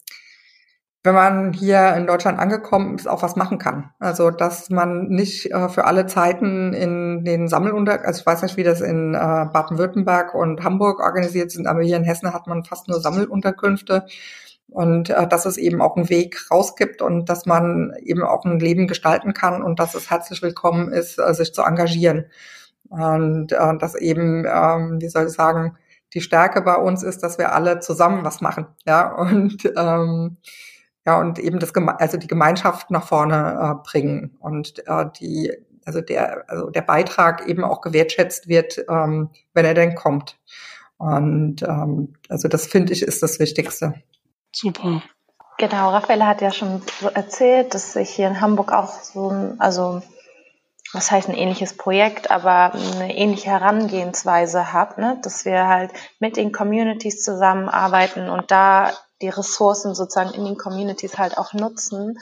[1.05, 3.89] wenn man hier in Deutschland angekommen ist, auch was machen kann.
[3.99, 8.55] Also dass man nicht äh, für alle Zeiten in den Sammelunter, also ich weiß nicht,
[8.55, 12.63] wie das in äh, Baden-Württemberg und Hamburg organisiert sind, aber hier in Hessen hat man
[12.63, 14.05] fast nur Sammelunterkünfte
[14.73, 18.59] und äh, dass es eben auch einen Weg rausgibt und dass man eben auch ein
[18.59, 22.25] Leben gestalten kann und dass es herzlich willkommen ist, äh, sich zu engagieren.
[22.89, 25.77] Und äh, dass eben, ähm, wie soll ich sagen,
[26.13, 30.37] die Stärke bei uns ist, dass wir alle zusammen was machen, ja und ähm,
[31.05, 35.51] ja und eben das also die Gemeinschaft nach vorne äh, bringen und äh, die
[35.85, 40.39] also der also der Beitrag eben auch gewertschätzt wird, ähm, wenn er denn kommt
[40.97, 43.95] und ähm, also das finde ich ist das Wichtigste.
[44.53, 45.01] Super.
[45.57, 49.59] Genau, Raffaella hat ja schon so erzählt, dass ich hier in Hamburg auch so ein,
[49.59, 50.01] also
[50.93, 55.19] was heißt ein ähnliches Projekt, aber eine ähnliche Herangehensweise habe, ne?
[55.23, 61.17] dass wir halt mit den Communities zusammenarbeiten und da die Ressourcen sozusagen in den Communities
[61.17, 62.19] halt auch nutzen.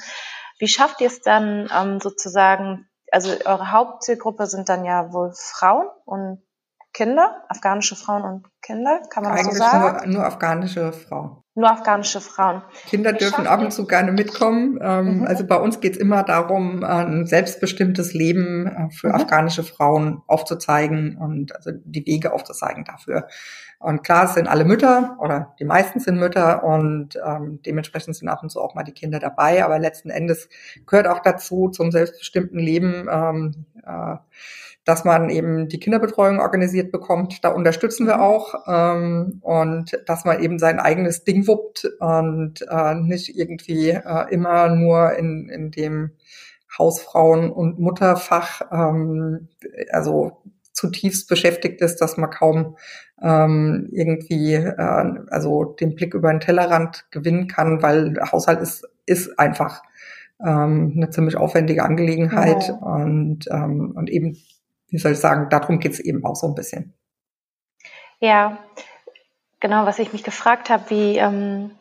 [0.59, 5.87] Wie schafft ihr es dann ähm, sozusagen, also eure Hauptzielgruppe sind dann ja wohl Frauen
[6.05, 6.41] und
[6.93, 10.09] Kinder, afghanische Frauen und Kinder, kann man Eigentlich so sagen?
[10.09, 11.41] Nur, nur afghanische Frauen.
[11.53, 12.63] Nur afghanische Frauen.
[12.87, 14.79] Kinder dürfen ab und zu gerne mitkommen.
[14.81, 15.27] Ähm, mhm.
[15.27, 19.15] Also bei uns geht es immer darum, ein selbstbestimmtes Leben äh, für mhm.
[19.15, 23.27] afghanische Frauen aufzuzeigen und also die Wege aufzuzeigen dafür.
[23.79, 28.29] Und klar, es sind alle Mütter oder die meisten sind Mütter und ähm, dementsprechend sind
[28.29, 29.65] ab und zu auch mal die Kinder dabei.
[29.65, 30.49] Aber letzten Endes
[30.85, 33.07] gehört auch dazu zum selbstbestimmten Leben.
[33.11, 34.17] Ähm, äh,
[34.83, 37.43] dass man eben die Kinderbetreuung organisiert bekommt.
[37.43, 42.95] Da unterstützen wir auch ähm, und dass man eben sein eigenes Ding wuppt und äh,
[42.95, 46.11] nicht irgendwie äh, immer nur in, in dem
[46.77, 49.49] Hausfrauen- und Mutterfach, ähm,
[49.91, 50.41] also
[50.73, 52.77] zutiefst beschäftigt ist, dass man kaum
[53.21, 59.37] ähm, irgendwie äh, also den Blick über den Tellerrand gewinnen kann, weil Haushalt ist, ist
[59.37, 59.83] einfach
[60.43, 62.75] ähm, eine ziemlich aufwendige Angelegenheit ja.
[62.75, 64.37] und, ähm, und eben
[64.91, 66.93] wie soll ich sagen, darum geht es eben auch so ein bisschen.
[68.19, 68.59] Ja,
[69.59, 71.71] genau, was ich mich gefragt habe, wie, ähm,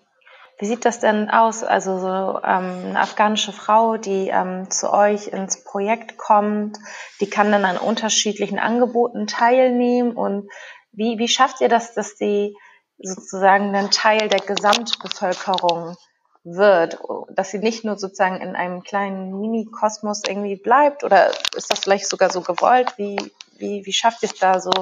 [0.59, 1.63] wie sieht das denn aus?
[1.63, 6.79] Also so ähm, eine afghanische Frau, die ähm, zu euch ins Projekt kommt,
[7.21, 10.49] die kann dann an unterschiedlichen Angeboten teilnehmen und
[10.93, 12.57] wie, wie schafft ihr das, dass sie
[12.99, 15.97] sozusagen dann Teil der Gesamtbevölkerung
[16.45, 16.99] wird,
[17.35, 22.09] dass sie nicht nur sozusagen in einem kleinen Mini-Kosmos irgendwie bleibt oder ist das vielleicht
[22.09, 22.95] sogar so gewollt?
[22.97, 23.19] Wie,
[23.59, 24.73] wie, wie schafft ihr es da so,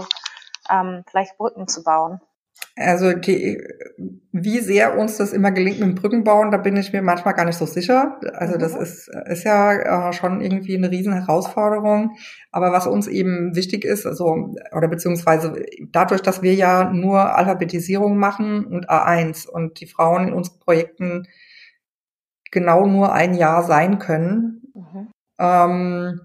[0.70, 2.20] ähm, vielleicht Brücken zu bauen?
[2.76, 3.60] Also die,
[4.30, 7.44] wie sehr uns das immer gelingt mit dem Brückenbauen, da bin ich mir manchmal gar
[7.44, 8.20] nicht so sicher.
[8.34, 8.82] Also das mhm.
[8.82, 12.16] ist, ist ja äh, schon irgendwie eine riesen Herausforderung.
[12.52, 18.16] Aber was uns eben wichtig ist, also, oder beziehungsweise dadurch, dass wir ja nur Alphabetisierung
[18.16, 21.26] machen und A1 und die Frauen in unseren Projekten
[22.50, 24.62] genau nur ein Jahr sein können.
[24.74, 25.08] Mhm.
[25.38, 26.20] Ähm,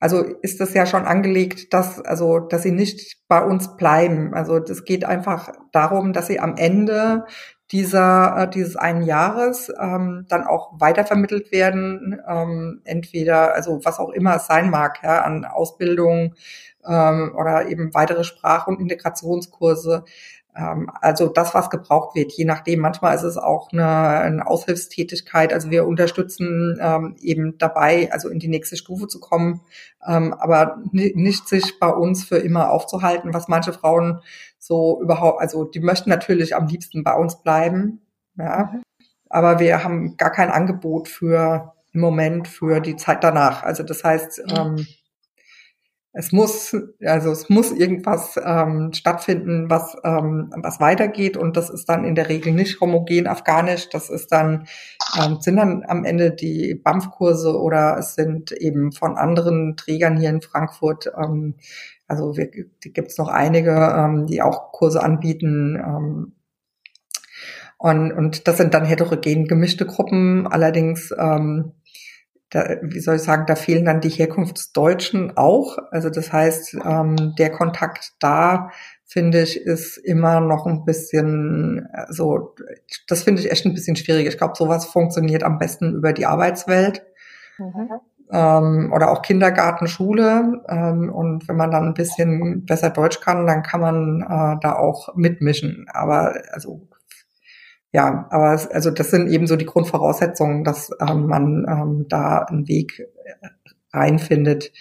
[0.00, 4.34] also ist das ja schon angelegt, dass, also, dass sie nicht bei uns bleiben.
[4.34, 7.24] Also das geht einfach darum, dass sie am Ende
[7.72, 14.10] dieser, äh, dieses einen Jahres ähm, dann auch weitervermittelt werden, ähm, entweder, also was auch
[14.10, 16.34] immer es sein mag, ja, an Ausbildung
[16.86, 20.04] ähm, oder eben weitere Sprach- und Integrationskurse.
[20.56, 22.80] Ähm, also das, was gebraucht wird, je nachdem.
[22.80, 25.52] Manchmal ist es auch eine, eine Aushilfstätigkeit.
[25.52, 29.60] Also wir unterstützen ähm, eben dabei, also in die nächste Stufe zu kommen,
[30.06, 34.20] ähm, aber nicht sich bei uns für immer aufzuhalten, was manche Frauen
[34.58, 38.00] so überhaupt, also die möchten natürlich am liebsten bei uns bleiben,
[38.36, 38.72] ja.
[39.28, 43.62] Aber wir haben gar kein Angebot für im Moment für die Zeit danach.
[43.62, 44.86] Also das heißt, ähm,
[46.16, 51.88] es muss, also es muss irgendwas ähm, stattfinden, was, ähm, was weitergeht und das ist
[51.88, 53.88] dann in der Regel nicht homogen afghanisch.
[53.88, 54.68] Das ist dann,
[55.20, 60.30] ähm, sind dann am Ende die BAMF-Kurse oder es sind eben von anderen Trägern hier
[60.30, 61.56] in Frankfurt, ähm,
[62.06, 65.76] also wir, gibt es noch einige, ähm, die auch Kurse anbieten.
[65.76, 66.32] Ähm,
[67.76, 71.72] und, und das sind dann heterogen gemischte Gruppen, allerdings ähm,
[72.54, 75.78] da, wie soll ich sagen, da fehlen dann die Herkunftsdeutschen auch.
[75.90, 78.70] Also das heißt, ähm, der Kontakt da,
[79.04, 82.54] finde ich, ist immer noch ein bisschen, so,
[83.08, 84.26] das finde ich echt ein bisschen schwierig.
[84.26, 87.04] Ich glaube, sowas funktioniert am besten über die Arbeitswelt.
[87.58, 87.90] Mhm.
[88.30, 90.62] Ähm, oder auch Kindergarten, Schule.
[90.68, 94.76] Ähm, und wenn man dann ein bisschen besser Deutsch kann, dann kann man äh, da
[94.76, 95.86] auch mitmischen.
[95.92, 96.88] Aber also
[97.94, 102.38] ja, aber es, also das sind eben so die Grundvoraussetzungen, dass ähm, man ähm, da
[102.38, 103.48] einen Weg äh,
[103.92, 104.72] reinfindet.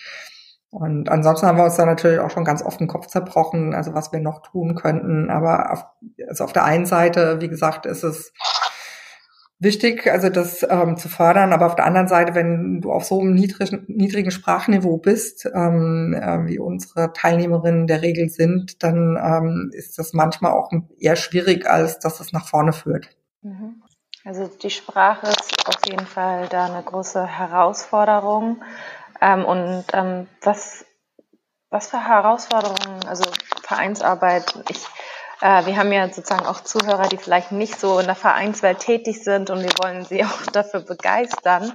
[0.72, 3.94] Und ansonsten haben wir uns da natürlich auch schon ganz oft den Kopf zerbrochen, also
[3.94, 5.30] was wir noch tun könnten.
[5.30, 5.86] Aber auf,
[6.28, 8.34] also auf der einen Seite, wie gesagt, ist es
[9.64, 11.54] wichtig, also das ähm, zu fördern.
[11.54, 16.14] Aber auf der anderen Seite, wenn du auf so einem niedrigen, niedrigen Sprachniveau bist, ähm,
[16.14, 21.70] äh, wie unsere Teilnehmerinnen der Regel sind, dann ähm, ist das manchmal auch eher schwierig,
[21.70, 23.10] als dass es nach vorne führt.
[23.42, 23.82] Mhm.
[24.26, 28.64] Also die Sprache ist auf jeden Fall da eine große Herausforderung.
[29.20, 30.86] Ähm, und ähm, was,
[31.70, 33.24] was für Herausforderungen, also
[33.64, 34.86] Vereinsarbeit, ich
[35.44, 39.26] äh, wir haben ja sozusagen auch Zuhörer, die vielleicht nicht so in der Vereinswelt tätig
[39.26, 41.74] sind und wir wollen sie auch dafür begeistern.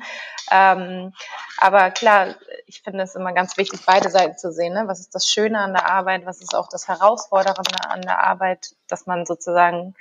[0.51, 1.13] Ähm,
[1.59, 4.73] aber klar, ich finde es immer ganz wichtig, beide Seiten zu sehen.
[4.73, 4.85] Ne?
[4.87, 6.25] Was ist das Schöne an der Arbeit?
[6.25, 9.95] Was ist auch das Herausfordernde an der Arbeit, dass man sozusagen,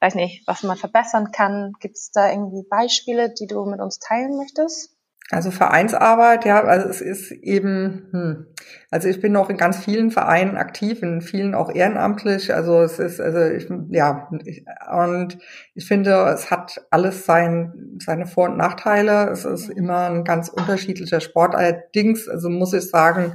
[0.00, 1.74] weiß nicht, was man verbessern kann?
[1.80, 4.91] Gibt es da irgendwie Beispiele, die du mit uns teilen möchtest?
[5.32, 8.46] Also Vereinsarbeit, ja, also es ist eben, hm,
[8.90, 12.54] also ich bin noch in ganz vielen Vereinen aktiv, in vielen auch ehrenamtlich.
[12.54, 14.64] Also es ist, also ich, ja, ich,
[14.94, 15.38] und
[15.74, 19.30] ich finde, es hat alles sein, seine Vor- und Nachteile.
[19.30, 21.54] Es ist immer ein ganz unterschiedlicher Sport.
[21.54, 23.32] Allerdings, also muss ich sagen,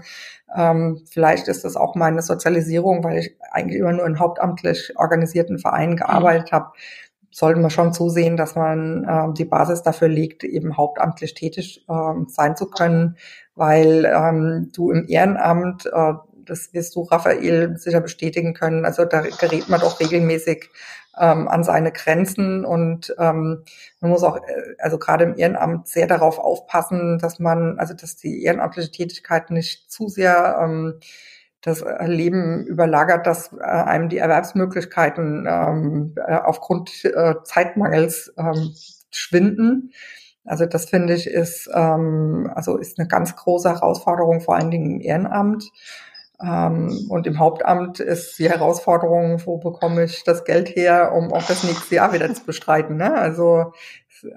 [0.56, 5.60] Ähm, vielleicht ist das auch meine Sozialisierung, weil ich eigentlich immer nur in hauptamtlich organisierten
[5.60, 5.98] Vereinen mhm.
[5.98, 6.56] gearbeitet mhm.
[6.56, 6.72] habe.
[7.32, 12.14] Sollten wir schon zusehen, dass man äh, die Basis dafür legt, eben hauptamtlich tätig äh,
[12.28, 13.18] sein zu können,
[13.56, 16.14] weil ähm, du im Ehrenamt, äh,
[16.46, 20.70] das wirst du, Raphael, sicher bestätigen können, also da gerät man doch regelmäßig
[21.20, 22.66] ähm, an seine Grenzen.
[22.66, 23.64] Und ähm,
[24.00, 28.16] man muss auch, äh, also gerade im Ehrenamt sehr darauf aufpassen, dass man, also dass
[28.16, 31.00] die ehrenamtliche Tätigkeit nicht zu sehr ähm,
[31.68, 38.74] das Leben überlagert, dass äh, einem die Erwerbsmöglichkeiten ähm, äh, aufgrund äh, Zeitmangels ähm,
[39.12, 39.92] schwinden.
[40.46, 44.96] Also das finde ich ist ähm, also ist eine ganz große Herausforderung, vor allen Dingen
[44.96, 45.70] im Ehrenamt.
[46.42, 51.44] Ähm, und im Hauptamt ist die Herausforderung, wo bekomme ich das Geld her, um auch
[51.44, 52.96] das nächste Jahr wieder zu bestreiten.
[52.96, 53.14] Ne?
[53.14, 53.74] Also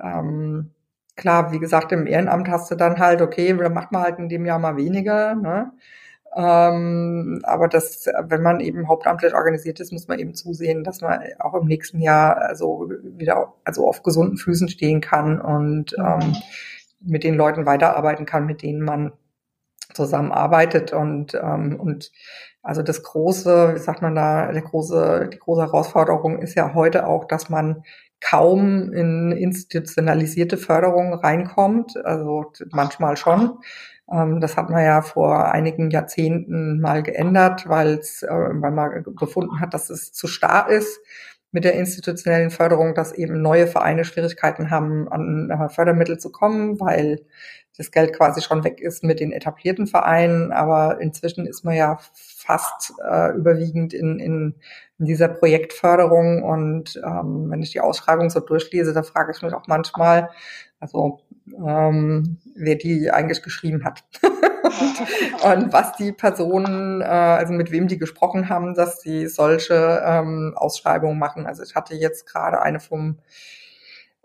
[0.03, 0.73] ähm,
[1.17, 4.29] klar, wie gesagt, im Ehrenamt hast du dann halt, okay, dann macht man halt in
[4.29, 5.35] dem Jahr mal weniger.
[5.35, 5.73] Ne?
[6.37, 11.21] Ähm, aber das, wenn man eben hauptamtlich organisiert ist, muss man eben zusehen, dass man
[11.41, 16.37] auch im nächsten Jahr also wieder also auf gesunden Füßen stehen kann und ähm,
[17.01, 19.13] mit den Leuten weiterarbeiten kann, mit denen man
[19.93, 22.13] zusammenarbeitet und, ähm, und
[22.63, 27.07] also das große, wie sagt man da, der große, die große Herausforderung ist ja heute
[27.07, 27.83] auch, dass man
[28.21, 31.97] kaum in institutionalisierte Förderung reinkommt.
[32.05, 33.59] Also manchmal schon.
[34.13, 39.05] Ähm, das hat man ja vor einigen Jahrzehnten mal geändert, weil es, äh, weil man
[39.19, 41.01] befunden hat, dass es zu starr ist
[41.53, 46.79] mit der institutionellen Förderung, dass eben neue Vereine Schwierigkeiten haben, an äh, Fördermittel zu kommen,
[46.81, 47.25] weil
[47.77, 50.53] das Geld quasi schon weg ist mit den etablierten Vereinen.
[50.53, 54.55] Aber inzwischen ist man ja fast äh, überwiegend in, in,
[54.99, 56.43] in dieser Projektförderung.
[56.43, 60.31] Und ähm, wenn ich die Ausschreibung so durchlese, da frage ich mich auch manchmal,
[60.81, 64.03] also ähm, wer die eigentlich geschrieben hat.
[64.23, 70.03] und, und, was die Personen, äh, also mit wem die gesprochen haben, dass sie solche
[70.05, 71.47] ähm, Ausschreibungen machen.
[71.47, 73.19] Also ich hatte jetzt gerade eine vom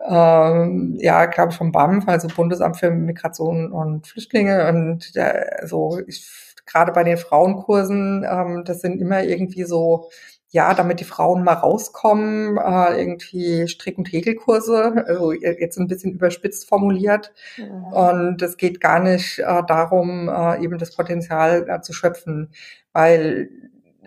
[0.00, 5.98] ähm, ja, glaube ich vom BAMF, also Bundesamt für Migration und Flüchtlinge und der, also
[6.06, 6.26] ich,
[6.66, 10.10] gerade bei den Frauenkursen, ähm, das sind immer irgendwie so
[10.50, 16.12] ja, damit die Frauen mal rauskommen, äh, irgendwie Strick- und Häkelkurse, also jetzt ein bisschen
[16.12, 17.32] überspitzt formuliert.
[17.56, 17.84] Mhm.
[17.92, 22.50] Und es geht gar nicht äh, darum, äh, eben das Potenzial äh, zu schöpfen,
[22.92, 23.50] weil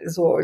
[0.06, 0.40] so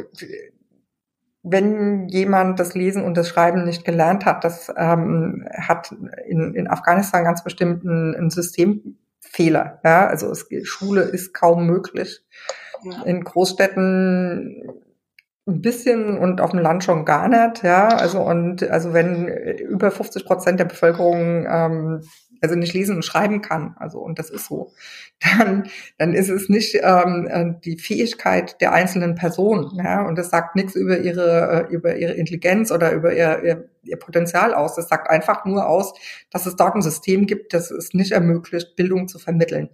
[1.47, 5.93] wenn jemand das Lesen und das Schreiben nicht gelernt hat, das ähm, hat
[6.27, 9.79] in, in Afghanistan ganz bestimmt ein, ein Systemfehler.
[9.83, 10.07] Ja?
[10.07, 12.25] Also es, Schule ist kaum möglich.
[12.83, 13.03] Ja.
[13.03, 14.84] In Großstädten
[15.47, 17.89] ein bisschen und auf dem Land schon gar nicht, ja.
[17.89, 22.01] Also und also wenn über 50 Prozent der Bevölkerung ähm,
[22.41, 24.73] also nicht lesen und schreiben kann, also und das ist so,
[25.37, 25.69] dann
[25.99, 30.01] dann ist es nicht ähm, äh, die Fähigkeit der einzelnen Person, ja.
[30.07, 33.97] Und das sagt nichts über ihre äh, über ihre Intelligenz oder über ihr, ihr, ihr
[33.97, 34.75] Potenzial aus.
[34.75, 35.93] Das sagt einfach nur aus,
[36.31, 39.69] dass es dort ein System gibt, das es nicht ermöglicht, Bildung zu vermitteln.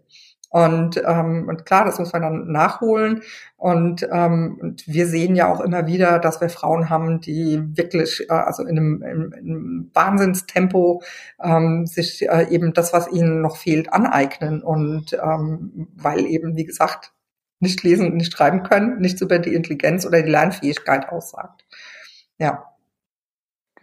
[0.51, 3.21] Und, ähm, und klar, das muss man dann nachholen.
[3.55, 8.25] Und, ähm, und wir sehen ja auch immer wieder, dass wir Frauen haben, die wirklich,
[8.29, 11.01] äh, also in einem, in, in einem Wahnsinnstempo
[11.41, 14.61] ähm, sich äh, eben das, was ihnen noch fehlt, aneignen.
[14.61, 17.13] Und ähm, weil eben, wie gesagt,
[17.61, 21.65] nicht lesen und nicht schreiben können, nichts über die Intelligenz oder die Lernfähigkeit aussagt.
[22.39, 22.70] Ja.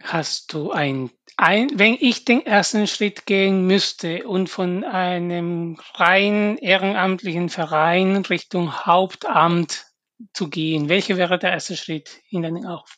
[0.01, 6.57] Hast du ein, ein, wenn ich den ersten Schritt gehen müsste und von einem rein
[6.57, 9.87] ehrenamtlichen Verein Richtung Hauptamt
[10.33, 12.89] zu gehen, welcher wäre der erste Schritt in deinen Augen?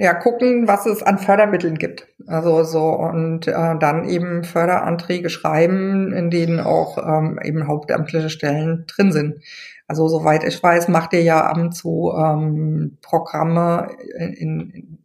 [0.00, 2.06] Ja, gucken, was es an Fördermitteln gibt.
[2.28, 8.84] Also so und äh, dann eben Förderanträge schreiben, in denen auch ähm, eben hauptamtliche Stellen
[8.86, 9.40] drin sind.
[9.88, 14.97] Also soweit ich weiß, macht ihr ja ab und zu ähm, Programme in, in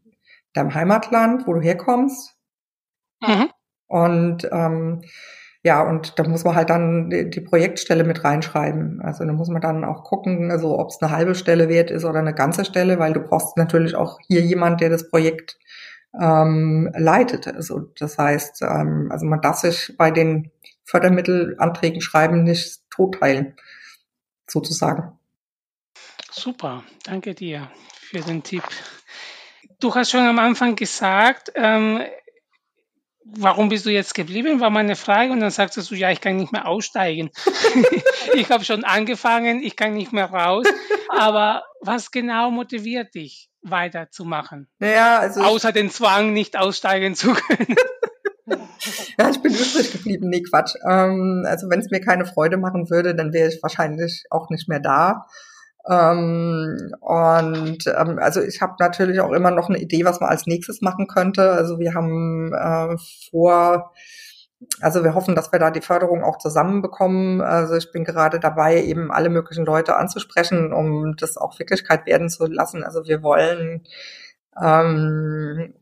[0.53, 2.35] deinem Heimatland, wo du herkommst.
[3.21, 3.49] Mhm.
[3.87, 5.01] Und ähm,
[5.65, 9.01] ja, und da muss man halt dann die, Projektstelle mit reinschreiben.
[9.01, 12.03] Also da muss man dann auch gucken, also ob es eine halbe Stelle wert ist
[12.03, 15.57] oder eine ganze Stelle, weil du brauchst natürlich auch hier jemand, der das Projekt
[16.19, 17.47] ähm, leitet.
[17.47, 20.51] Also das heißt, ähm, also man darf sich bei den
[20.83, 23.55] Fördermittelanträgen schreiben nicht totteilen,
[24.47, 25.17] sozusagen.
[26.29, 28.63] Super, danke dir für den Tipp.
[29.83, 32.01] Du hast schon am Anfang gesagt, ähm,
[33.25, 35.33] warum bist du jetzt geblieben, war meine Frage.
[35.33, 37.31] Und dann sagst du, ja, ich kann nicht mehr aussteigen.
[38.33, 40.65] ich habe schon angefangen, ich kann nicht mehr raus.
[41.09, 44.69] Aber was genau motiviert dich, weiterzumachen?
[44.79, 47.75] Naja, also Außer den Zwang, nicht aussteigen zu können.
[49.19, 50.29] ja, ich bin übrig geblieben.
[50.29, 50.75] Nee, Quatsch.
[50.89, 54.69] Ähm, also wenn es mir keine Freude machen würde, dann wäre ich wahrscheinlich auch nicht
[54.69, 55.25] mehr da.
[55.89, 60.47] Ähm, und ähm, also ich habe natürlich auch immer noch eine Idee, was man als
[60.47, 61.51] nächstes machen könnte.
[61.51, 62.97] Also wir haben äh,
[63.29, 63.91] vor,
[64.79, 67.41] also wir hoffen, dass wir da die Förderung auch zusammenbekommen.
[67.41, 72.29] Also ich bin gerade dabei, eben alle möglichen Leute anzusprechen, um das auch Wirklichkeit werden
[72.29, 72.83] zu lassen.
[72.83, 73.83] Also wir wollen
[74.61, 75.73] ähm,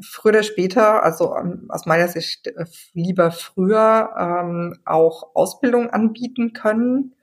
[0.00, 6.52] früher oder später, also ähm, aus meiner Sicht äh, lieber früher ähm, auch Ausbildung anbieten
[6.52, 7.14] können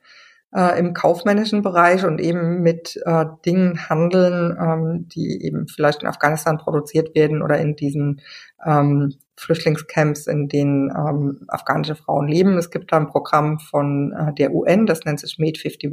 [0.55, 6.07] äh, im kaufmännischen Bereich und eben mit äh, Dingen handeln, ähm, die eben vielleicht in
[6.07, 8.21] Afghanistan produziert werden oder in diesen
[8.65, 12.57] ähm, Flüchtlingscamps, in denen ähm, afghanische Frauen leben.
[12.57, 15.91] Es gibt da ein Programm von äh, der UN, das nennt sich Made 51.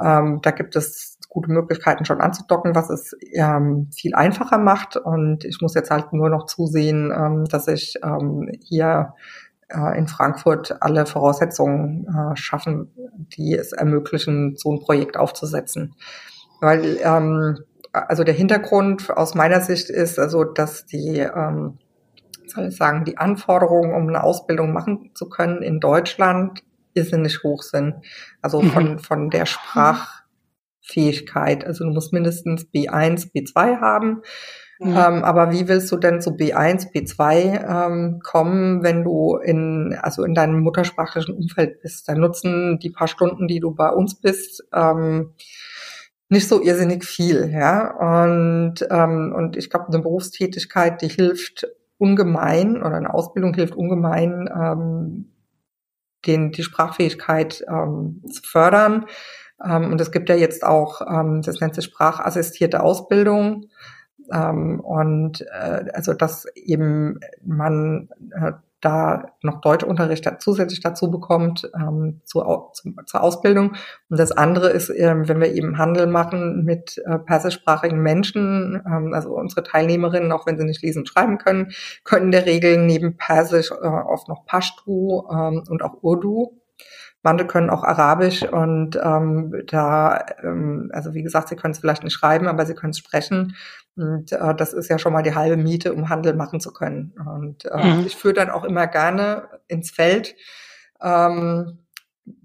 [0.00, 4.96] Ähm, da gibt es gute Möglichkeiten schon anzudocken, was es ähm, viel einfacher macht.
[4.96, 9.14] Und ich muss jetzt halt nur noch zusehen, ähm, dass ich ähm, hier
[9.70, 12.90] in Frankfurt alle Voraussetzungen äh, schaffen,
[13.36, 15.94] die es ermöglichen, so ein Projekt aufzusetzen.
[16.60, 17.58] Weil ähm,
[17.92, 21.78] also der Hintergrund aus meiner Sicht ist also, dass die ähm,
[22.50, 26.62] soll ich sagen, die Anforderungen, um eine Ausbildung machen zu können in Deutschland,
[26.94, 27.96] irrsinnig hoch sind.
[28.42, 28.98] Also von, mhm.
[28.98, 31.64] von der Sprachfähigkeit.
[31.64, 34.22] Also du musst mindestens B1, B2 haben.
[34.80, 34.90] Mhm.
[34.90, 40.22] Ähm, aber wie willst du denn zu B1, B2 ähm, kommen, wenn du in, also
[40.24, 42.08] in deinem muttersprachlichen Umfeld bist?
[42.08, 45.34] Dann nutzen die paar Stunden, die du bei uns bist, ähm,
[46.28, 48.24] nicht so irrsinnig viel, ja.
[48.24, 51.66] Und, ähm, und ich glaube, eine Berufstätigkeit, die hilft
[51.96, 55.32] ungemein oder eine Ausbildung hilft ungemein, ähm,
[56.26, 59.06] den, die Sprachfähigkeit ähm, zu fördern.
[59.64, 63.66] Ähm, und es gibt ja jetzt auch, ähm, das nennt sich sprachassistierte Ausbildung.
[64.32, 72.20] Ähm, und äh, also dass eben man äh, da noch Deutschunterricht zusätzlich dazu bekommt ähm,
[72.24, 72.72] zur,
[73.06, 73.74] zur Ausbildung.
[74.08, 79.14] Und das andere ist, ähm, wenn wir eben Handel machen mit äh, persischsprachigen Menschen, ähm,
[79.14, 81.72] also unsere Teilnehmerinnen, auch wenn sie nicht lesen und schreiben können,
[82.04, 86.58] können in der Regel neben Persisch äh, oft noch Pashtu ähm, und auch Urdu
[87.22, 92.04] Manche können auch Arabisch und ähm, da, ähm, also wie gesagt, sie können es vielleicht
[92.04, 93.56] nicht schreiben, aber sie können es sprechen.
[93.98, 97.14] Und äh, das ist ja schon mal die halbe Miete, um Handel machen zu können.
[97.18, 98.06] Und äh, mhm.
[98.06, 100.36] ich führe dann auch immer gerne ins Feld.
[101.02, 101.78] Ähm,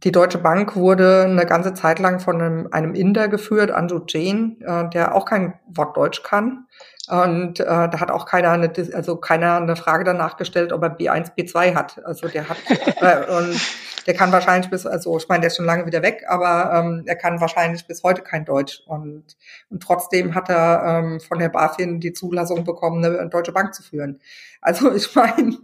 [0.03, 4.61] die Deutsche Bank wurde eine ganze Zeit lang von einem, einem Inder geführt, Anju Jain,
[4.61, 6.67] äh, der auch kein Wort Deutsch kann.
[7.09, 10.97] Und äh, da hat auch keiner eine, also keiner eine Frage danach gestellt, ob er
[10.97, 12.03] B1, B2 hat.
[12.05, 12.57] Also der hat
[13.01, 13.59] äh, und
[14.07, 17.03] der kann wahrscheinlich bis, also ich meine, der ist schon lange wieder weg, aber ähm,
[17.05, 18.81] er kann wahrscheinlich bis heute kein Deutsch.
[18.85, 19.23] Und,
[19.69, 23.83] und trotzdem hat er ähm, von der BaFin die Zulassung bekommen, eine deutsche Bank zu
[23.83, 24.21] führen.
[24.61, 25.57] Also ich meine,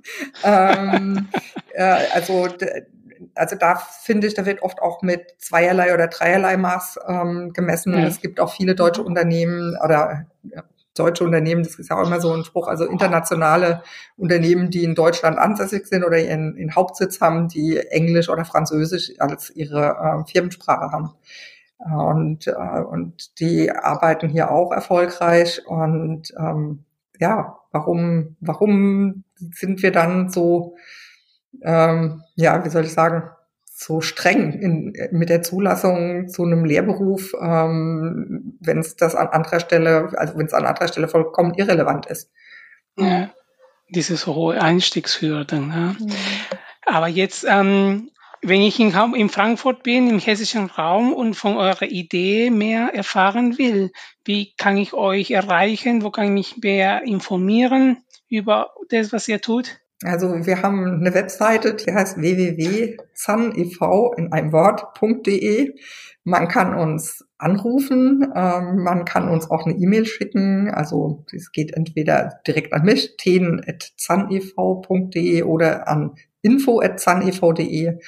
[0.43, 1.28] ähm,
[1.74, 2.47] äh, also
[3.36, 7.93] also da finde ich, da wird oft auch mit zweierlei oder dreierlei Maß ähm, gemessen.
[7.93, 8.05] Ja.
[8.05, 10.63] Es gibt auch viele deutsche Unternehmen oder ja,
[10.99, 13.84] deutsche Unternehmen, das ist ja auch immer so ein Spruch, also internationale
[14.17, 19.13] Unternehmen, die in Deutschland ansässig sind oder ihren, ihren Hauptsitz haben, die Englisch oder Französisch
[19.20, 21.11] als ihre äh, Firmensprache haben.
[21.80, 25.65] Und, äh, und die arbeiten hier auch erfolgreich.
[25.65, 26.84] Und ähm,
[27.20, 30.76] ja, warum, warum sind wir dann so,
[31.61, 33.29] ähm, ja, wie soll ich sagen,
[33.65, 39.61] so streng in, mit der Zulassung zu einem Lehrberuf, ähm, wenn es das an anderer
[39.61, 42.29] Stelle, also wenn es an anderer Stelle vollkommen irrelevant ist.
[42.97, 43.29] Ja,
[43.89, 45.69] diese so hohe Einstiegshürden.
[45.69, 45.95] Ja.
[45.97, 46.11] Mhm.
[46.85, 51.83] Aber jetzt, ähm, wenn ich in, in Frankfurt bin, im hessischen Raum und von eurer
[51.83, 53.91] Idee mehr erfahren will,
[54.25, 56.03] wie kann ich euch erreichen?
[56.03, 59.79] Wo kann ich mich mehr informieren über das, was ihr tut?
[60.03, 63.77] Also wir haben eine Webseite, die heißt www.zanev
[64.15, 65.75] in einem Wort.de.
[66.23, 70.69] Man kann uns anrufen, ähm, man kann uns auch eine E-Mail schicken.
[70.69, 77.99] Also es geht entweder direkt an mich, ten.zanev.de oder an info.zanev.de.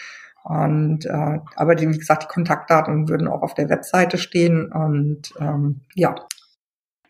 [0.43, 4.71] Und äh, aber die, wie gesagt, die Kontaktdaten würden auch auf der Webseite stehen.
[4.71, 6.15] Und ähm, ja.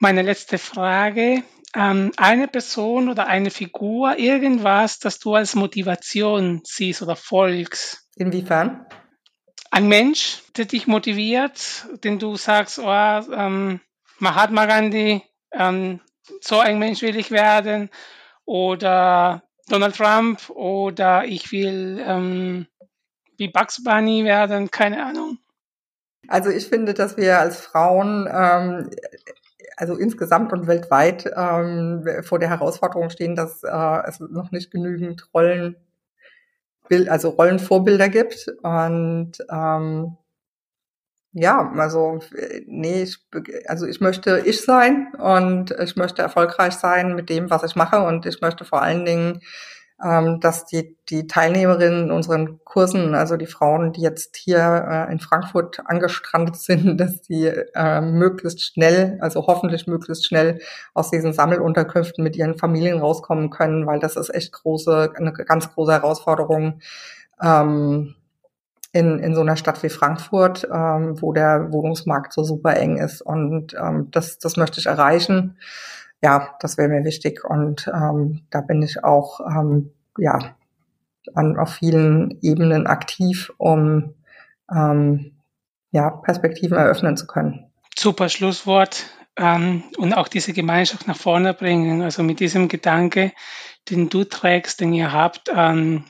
[0.04, 1.44] Meine letzte Frage
[1.76, 8.10] ähm, eine Person oder eine Figur, irgendwas, das du als Motivation siehst oder folgst.
[8.16, 8.88] Inwiefern?
[9.70, 13.80] Ein Mensch, der dich motiviert, den du sagst, oh, ähm,
[14.18, 15.22] Mahatma Gandhi,
[15.52, 16.00] ähm,
[16.42, 17.92] so ein Mensch will ich werden,
[18.44, 22.66] oder Donald Trump, oder ich will ähm,
[23.38, 25.38] wie Bugs Bunny werden, keine Ahnung.
[26.28, 28.90] Also ich finde, dass wir als Frauen ähm,
[29.82, 35.28] also insgesamt und weltweit ähm, vor der Herausforderung stehen, dass äh, es noch nicht genügend
[35.34, 35.76] Rollen,
[37.08, 38.48] also Rollenvorbilder gibt.
[38.62, 40.18] Und ähm,
[41.34, 42.20] ja, also
[42.68, 43.18] nee, ich,
[43.66, 48.04] also ich möchte ich sein und ich möchte erfolgreich sein mit dem, was ich mache
[48.04, 49.42] und ich möchte vor allen Dingen
[50.02, 55.20] dass die, die Teilnehmerinnen in unseren Kursen, also die Frauen, die jetzt hier äh, in
[55.20, 60.60] Frankfurt angestrandet sind, dass die äh, möglichst schnell, also hoffentlich möglichst schnell
[60.94, 65.72] aus diesen Sammelunterkünften mit ihren Familien rauskommen können, weil das ist echt große, eine ganz
[65.74, 66.80] große Herausforderung.
[67.42, 68.16] Ähm,
[68.94, 73.22] in, in so einer Stadt wie Frankfurt, ähm, wo der Wohnungsmarkt so super eng ist.
[73.22, 75.58] Und ähm, das, das möchte ich erreichen
[76.22, 80.56] ja, das wäre mir wichtig und ähm, da bin ich auch ähm, ja
[81.36, 84.14] an auf vielen Ebenen aktiv, um
[84.74, 85.32] ähm,
[85.92, 87.72] ja Perspektiven eröffnen zu können.
[87.98, 89.06] Super Schlusswort
[89.38, 92.02] ähm, und auch diese Gemeinschaft nach vorne bringen.
[92.02, 93.32] Also mit diesem Gedanke,
[93.90, 96.06] den du trägst, den ihr habt, ähm,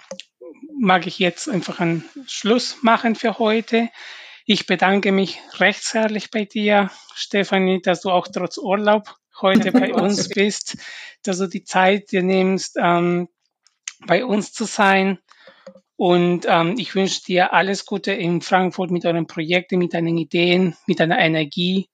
[0.79, 3.89] mag ich jetzt einfach einen Schluss machen für heute.
[4.45, 9.93] Ich bedanke mich recht herzlich bei dir, Stefanie, dass du auch trotz Urlaub heute bei
[9.93, 10.77] uns bist,
[11.23, 13.27] dass du die Zeit dir nimmst, ähm,
[14.05, 15.19] bei uns zu sein.
[15.95, 20.75] Und ähm, ich wünsche dir alles Gute in Frankfurt mit euren Projekten, mit deinen Ideen,
[20.87, 21.89] mit deiner Energie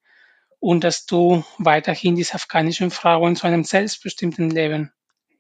[0.60, 4.92] und dass du weiterhin diese afghanischen Frauen zu einem selbstbestimmten Leben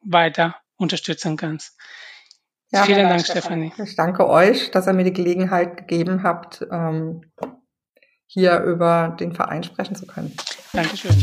[0.03, 1.77] weiter unterstützen kannst.
[2.69, 3.71] Ja, Vielen Dank, Stefanie.
[3.81, 7.21] Ich danke euch, dass ihr mir die Gelegenheit gegeben habt, ähm,
[8.25, 10.35] hier über den Verein sprechen zu können.
[10.73, 11.15] Dankeschön.